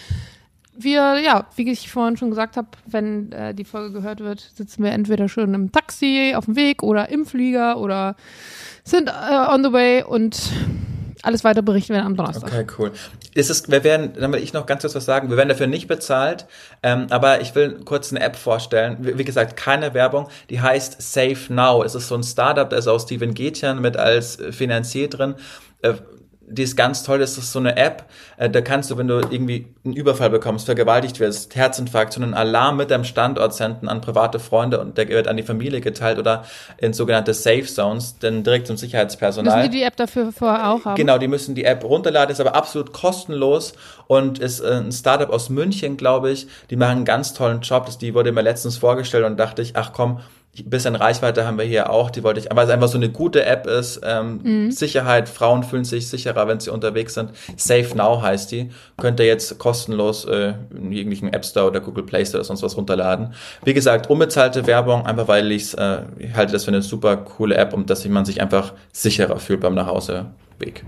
wir, 0.76 1.18
ja, 1.20 1.46
wie 1.56 1.70
ich 1.70 1.90
vorhin 1.90 2.16
schon 2.16 2.30
gesagt 2.30 2.56
habe, 2.56 2.68
wenn 2.84 3.32
äh, 3.32 3.54
die 3.54 3.64
Folge 3.64 3.92
gehört 3.92 4.20
wird, 4.20 4.40
sitzen 4.40 4.84
wir 4.84 4.92
entweder 4.92 5.28
schon 5.28 5.54
im 5.54 5.72
Taxi 5.72 6.34
auf 6.36 6.44
dem 6.44 6.56
Weg 6.56 6.82
oder 6.82 7.08
im 7.08 7.24
Flieger 7.24 7.78
oder 7.78 8.16
sind 8.86 9.08
äh, 9.08 9.52
on 9.52 9.64
the 9.64 9.72
way 9.72 10.02
und 10.02 10.52
alles 11.22 11.42
weiter 11.42 11.60
berichten 11.60 11.92
wir 11.92 12.04
am 12.04 12.16
Donnerstag. 12.16 12.52
Okay, 12.52 12.66
cool. 12.78 12.92
Ist 13.34 13.50
es, 13.50 13.68
wir 13.68 13.82
werden, 13.82 14.12
dann 14.18 14.32
will 14.32 14.40
ich 14.40 14.52
noch 14.52 14.64
ganz 14.64 14.82
kurz 14.82 14.94
was 14.94 15.04
sagen. 15.04 15.28
Wir 15.28 15.36
werden 15.36 15.48
dafür 15.48 15.66
nicht 15.66 15.88
bezahlt, 15.88 16.46
ähm, 16.84 17.08
aber 17.10 17.40
ich 17.40 17.54
will 17.56 17.80
kurz 17.84 18.12
eine 18.12 18.20
App 18.20 18.36
vorstellen. 18.36 18.98
Wie, 19.00 19.18
wie, 19.18 19.24
gesagt, 19.24 19.56
keine 19.56 19.92
Werbung. 19.92 20.28
Die 20.50 20.60
heißt 20.60 21.02
Save 21.02 21.52
Now. 21.52 21.82
Es 21.82 21.96
ist 21.96 22.08
so 22.08 22.14
ein 22.14 22.22
Startup, 22.22 22.70
da 22.70 22.76
ist 22.76 22.86
auch 22.86 23.00
Steven 23.00 23.34
Gätchen 23.34 23.80
mit 23.80 23.96
als 23.96 24.38
Finanzier 24.52 25.10
drin. 25.10 25.34
Äh, 25.82 25.94
die 26.48 26.62
ist 26.62 26.76
ganz 26.76 27.02
toll, 27.02 27.18
das 27.18 27.36
ist 27.38 27.52
so 27.52 27.58
eine 27.58 27.76
App, 27.76 28.04
äh, 28.36 28.48
da 28.48 28.60
kannst 28.60 28.90
du, 28.90 28.98
wenn 28.98 29.08
du 29.08 29.16
irgendwie 29.16 29.66
einen 29.84 29.94
Überfall 29.94 30.30
bekommst, 30.30 30.66
vergewaltigt 30.66 31.18
wirst, 31.18 31.56
Herzinfarkt, 31.56 32.12
so 32.12 32.22
einen 32.22 32.34
Alarm 32.34 32.76
mit 32.76 32.90
deinem 32.90 33.04
Standort 33.04 33.54
senden 33.54 33.88
an 33.88 34.00
private 34.00 34.38
Freunde 34.38 34.80
und 34.80 34.96
der 34.96 35.08
wird 35.08 35.28
an 35.28 35.36
die 35.36 35.42
Familie 35.42 35.80
geteilt 35.80 36.18
oder 36.18 36.44
in 36.78 36.92
sogenannte 36.92 37.34
Safe 37.34 37.64
Zones, 37.64 38.18
denn 38.18 38.44
direkt 38.44 38.68
zum 38.68 38.76
Sicherheitspersonal. 38.76 39.56
Müssen 39.56 39.70
die 39.70 39.78
die 39.78 39.84
App 39.84 39.96
dafür 39.96 40.32
vorher 40.32 40.70
auch 40.70 40.84
haben? 40.84 40.96
Genau, 40.96 41.18
die 41.18 41.28
müssen 41.28 41.54
die 41.54 41.64
App 41.64 41.82
runterladen, 41.84 42.32
ist 42.32 42.40
aber 42.40 42.54
absolut 42.54 42.92
kostenlos 42.92 43.74
und 44.06 44.38
ist 44.38 44.60
äh, 44.60 44.74
ein 44.74 44.92
Startup 44.92 45.30
aus 45.30 45.50
München, 45.50 45.96
glaube 45.96 46.30
ich. 46.30 46.46
Die 46.70 46.76
machen 46.76 46.96
einen 46.96 47.04
ganz 47.04 47.34
tollen 47.34 47.60
Job, 47.60 47.88
die 48.00 48.14
wurde 48.14 48.32
mir 48.32 48.42
letztens 48.42 48.76
vorgestellt 48.76 49.24
und 49.24 49.36
dachte 49.38 49.62
ich, 49.62 49.76
ach 49.76 49.92
komm, 49.92 50.20
bisschen 50.64 50.96
Reichweite 50.96 51.46
haben 51.46 51.58
wir 51.58 51.64
hier 51.64 51.90
auch, 51.90 52.10
die 52.10 52.22
wollte 52.22 52.40
ich, 52.40 52.46
weil 52.50 52.64
es 52.64 52.70
einfach 52.70 52.88
so 52.88 52.96
eine 52.96 53.10
gute 53.10 53.44
App 53.44 53.66
ist, 53.66 54.00
ähm, 54.04 54.40
mhm. 54.42 54.70
Sicherheit, 54.70 55.28
Frauen 55.28 55.62
fühlen 55.62 55.84
sich 55.84 56.08
sicherer, 56.08 56.48
wenn 56.48 56.60
sie 56.60 56.70
unterwegs 56.70 57.14
sind. 57.14 57.30
Safe 57.56 57.96
Now 57.96 58.22
heißt 58.22 58.52
die, 58.52 58.70
könnt 58.96 59.20
ihr 59.20 59.26
jetzt 59.26 59.58
kostenlos 59.58 60.24
äh, 60.24 60.54
in 60.70 60.92
irgendwelchen 60.92 61.32
App 61.32 61.44
Store 61.44 61.66
oder 61.66 61.80
Google 61.80 62.04
Play 62.04 62.24
Store 62.24 62.38
oder 62.38 62.44
sonst 62.44 62.62
was 62.62 62.76
runterladen. 62.76 63.34
Wie 63.64 63.74
gesagt, 63.74 64.08
unbezahlte 64.08 64.66
Werbung, 64.66 65.06
einfach 65.06 65.28
weil 65.28 65.50
ich's, 65.52 65.74
äh, 65.74 66.02
ich 66.18 66.34
halte 66.34 66.52
das 66.52 66.64
für 66.64 66.70
eine 66.70 66.82
super 66.82 67.16
coole 67.16 67.56
App 67.56 67.72
und 67.72 67.90
dass 67.90 68.06
man 68.06 68.24
sich 68.24 68.40
einfach 68.40 68.74
sicherer 68.92 69.38
fühlt 69.38 69.60
beim 69.60 69.74
Nachhauseweg. 69.74 70.84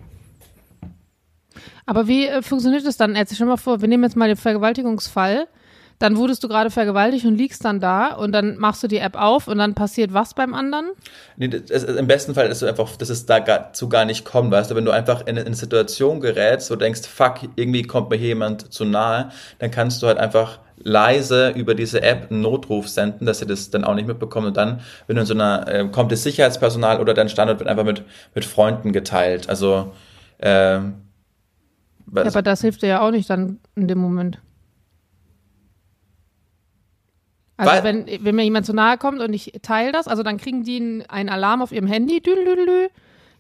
Aber 1.87 2.07
wie 2.07 2.27
äh, 2.27 2.43
funktioniert 2.43 2.87
das 2.87 2.97
dann? 2.97 3.17
Erzähl 3.17 3.39
schon 3.39 3.49
mal 3.49 3.57
vor, 3.57 3.81
wir 3.81 3.89
nehmen 3.89 4.05
jetzt 4.05 4.17
mal 4.17 4.29
den 4.29 4.37
Vergewaltigungsfall 4.37 5.49
dann 5.99 6.17
wurdest 6.17 6.45
du 6.45 6.49
gerade 6.49 6.71
vergewaltigt 6.71 7.25
und 7.25 7.37
liegst 7.37 7.65
dann 7.65 7.81
da 7.81 8.15
und 8.15 8.33
dann 8.33 8.57
machst 8.57 8.83
du 8.83 8.89
die 8.89 8.99
App 8.99 9.17
auf 9.17 9.49
und 9.49 9.59
dann 9.59 9.75
passiert 9.75 10.15
was 10.15 10.35
beim 10.35 10.55
anderen? 10.55 10.91
Nee, 11.37 11.49
das, 11.49 11.85
Im 11.85 12.07
besten 12.07 12.35
Fall 12.35 12.49
ist 12.49 12.63
es 12.63 12.69
einfach, 12.69 12.97
dass 12.97 13.11
es 13.11 13.27
dazu 13.27 13.89
gar 13.89 14.05
nicht 14.05 14.25
kommt, 14.25 14.53
weißt 14.53 14.71
du, 14.71 14.75
wenn 14.77 14.85
du 14.85 14.93
einfach 14.93 15.23
in, 15.23 15.37
in 15.37 15.47
eine 15.47 15.57
Situation 15.57 16.21
gerätst, 16.21 16.71
wo 16.71 16.75
du 16.75 16.81
denkst, 16.81 17.03
fuck, 17.03 17.41
irgendwie 17.57 17.83
kommt 17.83 18.11
mir 18.11 18.17
hier 18.17 18.29
jemand 18.29 18.73
zu 18.73 18.85
nahe, 18.85 19.31
dann 19.59 19.71
kannst 19.71 20.03
du 20.03 20.07
halt 20.07 20.19
einfach 20.19 20.61
leise 20.77 21.51
über 21.51 21.75
diese 21.75 22.03
App 22.03 22.31
einen 22.31 22.43
Notruf 22.43 22.89
senden, 22.89 23.27
dass 23.27 23.41
sie 23.41 23.47
das 23.47 23.71
dann 23.71 23.83
auch 23.83 23.95
nicht 23.95 24.07
mitbekommen 24.07 24.49
und 24.49 24.57
dann, 24.57 24.81
wenn 25.09 25.17
du 25.17 25.23
in 25.23 25.27
so 25.27 25.35
einer, 25.35 25.67
äh, 25.67 25.89
kommt 25.89 26.13
das 26.13 26.23
Sicherheitspersonal 26.23 27.01
oder 27.01 27.15
dein 27.15 27.29
Standort 27.29 27.59
wird 27.59 27.69
einfach 27.69 27.85
mit, 27.85 28.05
mit 28.37 28.45
Freunden 28.45 28.93
geteilt, 28.93 29.49
also, 29.49 29.93
äh, 30.39 30.79
ja, 32.15 32.25
aber 32.25 32.41
das 32.41 32.63
hilft 32.63 32.81
dir 32.83 32.87
ja 32.87 33.01
auch 33.07 33.11
nicht 33.11 33.29
dann 33.29 33.59
in 33.75 33.87
dem 33.87 33.99
Moment. 33.99 34.39
Also 37.59 37.73
Weil, 37.73 37.85
wenn, 37.85 38.25
wenn 38.25 38.37
mir 38.37 38.45
jemand 38.45 38.67
zu 38.67 38.73
nahe 38.73 38.97
kommt 38.99 39.21
und 39.21 39.33
ich 39.33 39.53
teile 39.63 39.91
das, 39.91 40.07
also 40.07 40.23
dann 40.23 40.39
kriegen 40.39 40.63
die 40.63 41.03
einen 41.09 41.29
Alarm 41.29 41.61
auf 41.61 41.73
ihrem 41.73 41.89
Handy. 41.89 42.21
Düdelüdelü. 42.21 42.89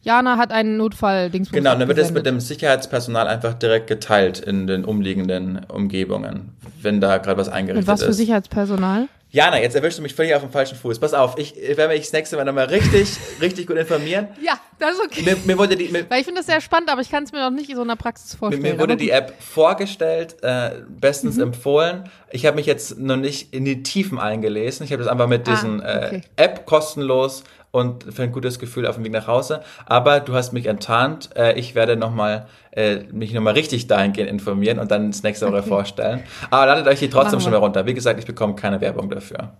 Jana 0.02 0.36
hat 0.36 0.52
einen 0.52 0.76
Notfall. 0.76 1.30
-Dingsbums 1.32 1.52
genau, 1.52 1.74
dann 1.76 1.88
wird 1.88 1.98
es 1.98 2.12
mit 2.12 2.26
dem 2.26 2.40
Sicherheitspersonal 2.40 3.28
einfach 3.28 3.54
direkt 3.54 3.86
geteilt 3.86 4.40
in 4.40 4.66
den 4.66 4.84
umliegenden 4.84 5.64
Umgebungen, 5.68 6.50
wenn 6.82 7.00
da 7.00 7.18
gerade 7.18 7.38
was 7.38 7.48
eingerichtet 7.48 7.84
ist. 7.84 7.88
Mit 7.88 8.00
was 8.00 8.04
für 8.04 8.12
Sicherheitspersonal? 8.12 9.08
Jana, 9.30 9.60
jetzt 9.60 9.76
erwischst 9.76 9.98
du 9.98 10.02
mich 10.02 10.14
völlig 10.14 10.34
auf 10.34 10.40
dem 10.40 10.50
falschen 10.50 10.76
Fuß. 10.76 10.98
Pass 10.98 11.12
auf, 11.12 11.36
ich 11.36 11.54
werde 11.54 11.88
mich 11.88 12.00
das 12.00 12.12
nächste 12.12 12.36
Mal 12.36 12.44
nochmal 12.44 12.66
richtig, 12.66 13.10
richtig 13.42 13.66
gut 13.66 13.76
informieren. 13.76 14.28
Ja, 14.42 14.58
das 14.78 14.92
ist 14.92 15.02
okay. 15.04 15.22
Mir, 15.22 15.36
mir 15.44 15.58
wurde 15.58 15.76
die, 15.76 15.88
mir, 15.88 16.08
Weil 16.08 16.20
ich 16.20 16.24
finde 16.24 16.40
das 16.40 16.46
sehr 16.46 16.62
spannend, 16.62 16.90
aber 16.90 17.02
ich 17.02 17.10
kann 17.10 17.24
es 17.24 17.32
mir 17.32 17.40
noch 17.40 17.50
nicht 17.50 17.68
in 17.68 17.76
so 17.76 17.82
einer 17.82 17.96
Praxis 17.96 18.34
vorstellen. 18.34 18.62
Mir, 18.62 18.72
mir 18.72 18.80
wurde 18.80 18.96
die 18.96 19.10
App 19.10 19.34
vorgestellt, 19.38 20.36
äh, 20.42 20.82
bestens 20.88 21.36
mhm. 21.36 21.42
empfohlen. 21.42 22.10
Ich 22.30 22.46
habe 22.46 22.56
mich 22.56 22.64
jetzt 22.64 22.98
noch 22.98 23.16
nicht 23.16 23.52
in 23.52 23.66
die 23.66 23.82
Tiefen 23.82 24.18
eingelesen. 24.18 24.84
Ich 24.84 24.92
habe 24.92 25.02
das 25.02 25.12
einfach 25.12 25.28
mit 25.28 25.46
ah, 25.46 25.50
diesen 25.50 25.80
okay. 25.80 26.22
äh, 26.36 26.42
App 26.42 26.64
kostenlos 26.64 27.44
und 27.70 28.04
für 28.04 28.22
ein 28.22 28.32
gutes 28.32 28.58
Gefühl 28.58 28.86
auf 28.86 28.96
dem 28.96 29.04
Weg 29.04 29.12
nach 29.12 29.26
Hause. 29.26 29.62
Aber 29.86 30.20
du 30.20 30.34
hast 30.34 30.52
mich 30.52 30.66
enttarnt. 30.66 31.30
Äh, 31.36 31.58
ich 31.58 31.74
werde 31.74 31.96
noch 31.96 32.12
mal, 32.12 32.46
äh, 32.70 33.04
mich 33.12 33.32
nochmal 33.32 33.54
richtig 33.54 33.86
dahingehend 33.86 34.30
informieren 34.30 34.78
und 34.78 34.90
dann 34.90 35.10
das 35.10 35.22
nächste 35.22 35.46
Woche 35.46 35.58
okay. 35.58 35.68
vorstellen. 35.68 36.22
Aber 36.50 36.66
ladet 36.66 36.86
euch 36.86 36.98
hier 36.98 37.10
trotzdem 37.10 37.40
schon 37.40 37.52
mal 37.52 37.58
runter. 37.58 37.86
Wie 37.86 37.94
gesagt, 37.94 38.18
ich 38.18 38.26
bekomme 38.26 38.54
keine 38.54 38.80
Werbung 38.80 39.10
dafür. 39.10 39.52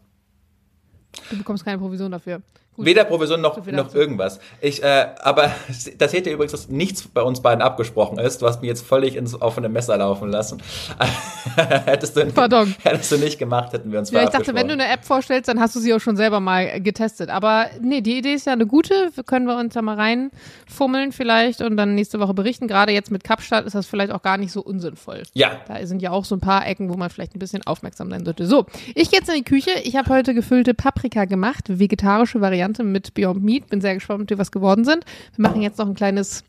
Du 1.30 1.38
bekommst 1.38 1.64
keine 1.64 1.78
Provision 1.78 2.10
dafür. 2.10 2.42
Gut. 2.78 2.86
Weder 2.86 3.02
Provision 3.02 3.40
noch, 3.40 3.66
noch 3.66 3.92
irgendwas. 3.92 4.38
Ich, 4.60 4.84
äh, 4.84 5.08
aber 5.18 5.50
das 5.98 6.12
hätte 6.12 6.30
übrigens, 6.30 6.52
dass 6.52 6.68
nichts 6.68 7.08
bei 7.08 7.22
uns 7.22 7.42
beiden 7.42 7.60
abgesprochen 7.60 8.20
ist. 8.20 8.40
Du 8.40 8.46
hast 8.46 8.60
mich 8.60 8.68
jetzt 8.68 8.86
völlig 8.86 9.16
ins 9.16 9.40
offene 9.42 9.68
Messer 9.68 9.96
laufen 9.96 10.30
lassen. 10.30 10.62
hättest, 11.56 12.16
du, 12.16 12.26
Pardon. 12.26 12.72
hättest 12.84 13.10
du 13.10 13.16
nicht 13.16 13.36
gemacht, 13.36 13.72
hätten 13.72 13.90
wir 13.90 13.98
uns 13.98 14.12
Ja, 14.12 14.22
ich 14.22 14.28
dachte, 14.28 14.54
wenn 14.54 14.68
du 14.68 14.74
eine 14.74 14.88
App 14.92 15.04
vorstellst, 15.04 15.48
dann 15.48 15.58
hast 15.58 15.74
du 15.74 15.80
sie 15.80 15.92
auch 15.92 15.98
schon 15.98 16.16
selber 16.16 16.38
mal 16.38 16.80
getestet. 16.80 17.30
Aber 17.30 17.66
nee, 17.80 18.00
die 18.00 18.18
Idee 18.18 18.34
ist 18.34 18.46
ja 18.46 18.52
eine 18.52 18.66
gute. 18.66 19.10
Können 19.26 19.46
wir 19.48 19.56
uns 19.56 19.74
da 19.74 19.82
mal 19.82 19.96
reinfummeln 19.96 21.10
vielleicht 21.10 21.60
und 21.60 21.76
dann 21.76 21.96
nächste 21.96 22.20
Woche 22.20 22.32
berichten. 22.32 22.68
Gerade 22.68 22.92
jetzt 22.92 23.10
mit 23.10 23.24
Kapstadt 23.24 23.66
ist 23.66 23.74
das 23.74 23.86
vielleicht 23.86 24.12
auch 24.12 24.22
gar 24.22 24.38
nicht 24.38 24.52
so 24.52 24.62
unsinnvoll. 24.62 25.24
Ja. 25.34 25.50
Da 25.66 25.84
sind 25.84 26.00
ja 26.00 26.12
auch 26.12 26.24
so 26.24 26.36
ein 26.36 26.40
paar 26.40 26.64
Ecken, 26.64 26.90
wo 26.90 26.96
man 26.96 27.10
vielleicht 27.10 27.34
ein 27.34 27.40
bisschen 27.40 27.66
aufmerksam 27.66 28.08
sein 28.08 28.24
sollte. 28.24 28.46
So, 28.46 28.66
ich 28.94 29.10
gehe 29.10 29.18
jetzt 29.18 29.28
in 29.28 29.34
die 29.34 29.42
Küche. 29.42 29.70
Ich 29.82 29.96
habe 29.96 30.10
heute 30.10 30.32
gefüllte 30.32 30.74
Paprika 30.74 31.24
gemacht, 31.24 31.64
vegetarische 31.66 32.40
Variante 32.40 32.67
Variante 32.68 32.84
mit 32.84 33.14
Beyond 33.14 33.42
Meat. 33.42 33.68
Bin 33.68 33.80
sehr 33.80 33.94
gespannt, 33.94 34.22
ob 34.22 34.28
die 34.28 34.38
was 34.38 34.52
geworden 34.52 34.84
sind. 34.84 35.04
Wir 35.36 35.42
machen 35.42 35.62
jetzt 35.62 35.78
noch 35.78 35.86
ein 35.86 35.94
kleines 35.94 36.44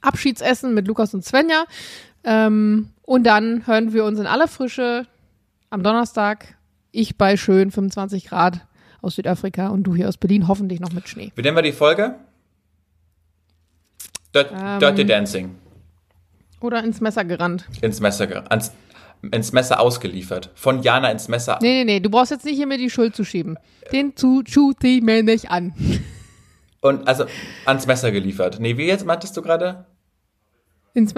Abschiedsessen 0.00 0.74
mit 0.74 0.86
Lukas 0.86 1.14
und 1.14 1.24
Svenja. 1.24 1.64
Ähm, 2.24 2.90
und 3.02 3.24
dann 3.24 3.66
hören 3.66 3.92
wir 3.92 4.04
uns 4.04 4.18
in 4.18 4.26
aller 4.26 4.48
Frische 4.48 5.06
am 5.70 5.82
Donnerstag. 5.82 6.56
Ich 6.92 7.16
bei 7.16 7.36
schön 7.36 7.70
25 7.70 8.26
Grad 8.26 8.66
aus 9.00 9.16
Südafrika 9.16 9.68
und 9.68 9.84
du 9.84 9.94
hier 9.94 10.08
aus 10.08 10.16
Berlin, 10.16 10.48
hoffentlich 10.48 10.80
noch 10.80 10.92
mit 10.92 11.08
Schnee. 11.08 11.32
Wie 11.34 11.42
nennen 11.42 11.56
wir 11.56 11.62
die 11.62 11.72
Folge? 11.72 12.16
Dirt, 14.34 14.52
ähm, 14.52 14.80
Dirty 14.80 15.04
Dancing. 15.04 15.54
Oder 16.60 16.82
ins 16.82 17.00
Messer 17.00 17.24
gerannt. 17.24 17.66
Ins 17.80 18.00
Messer 18.00 18.26
gerannt 18.26 18.72
ins 19.32 19.52
Messer 19.52 19.80
ausgeliefert. 19.80 20.50
Von 20.54 20.82
Jana 20.82 21.10
ins 21.10 21.28
Messer. 21.28 21.58
Nee, 21.60 21.84
nee, 21.84 21.94
nee, 21.94 22.00
du 22.00 22.10
brauchst 22.10 22.30
jetzt 22.30 22.44
nicht 22.44 22.56
hier 22.56 22.66
mir 22.66 22.78
die 22.78 22.90
Schuld 22.90 23.16
zu 23.16 23.24
schieben. 23.24 23.56
Den 23.92 24.16
zu 24.16 24.42
die 24.82 25.00
mir 25.00 25.22
nicht 25.22 25.50
an. 25.50 25.74
Und 26.80 27.08
also 27.08 27.24
ans 27.64 27.86
Messer 27.86 28.12
geliefert. 28.12 28.58
Nee, 28.60 28.76
wie 28.76 28.86
jetzt 28.86 29.06
meintest 29.06 29.36
du 29.36 29.42
gerade? 29.42 29.86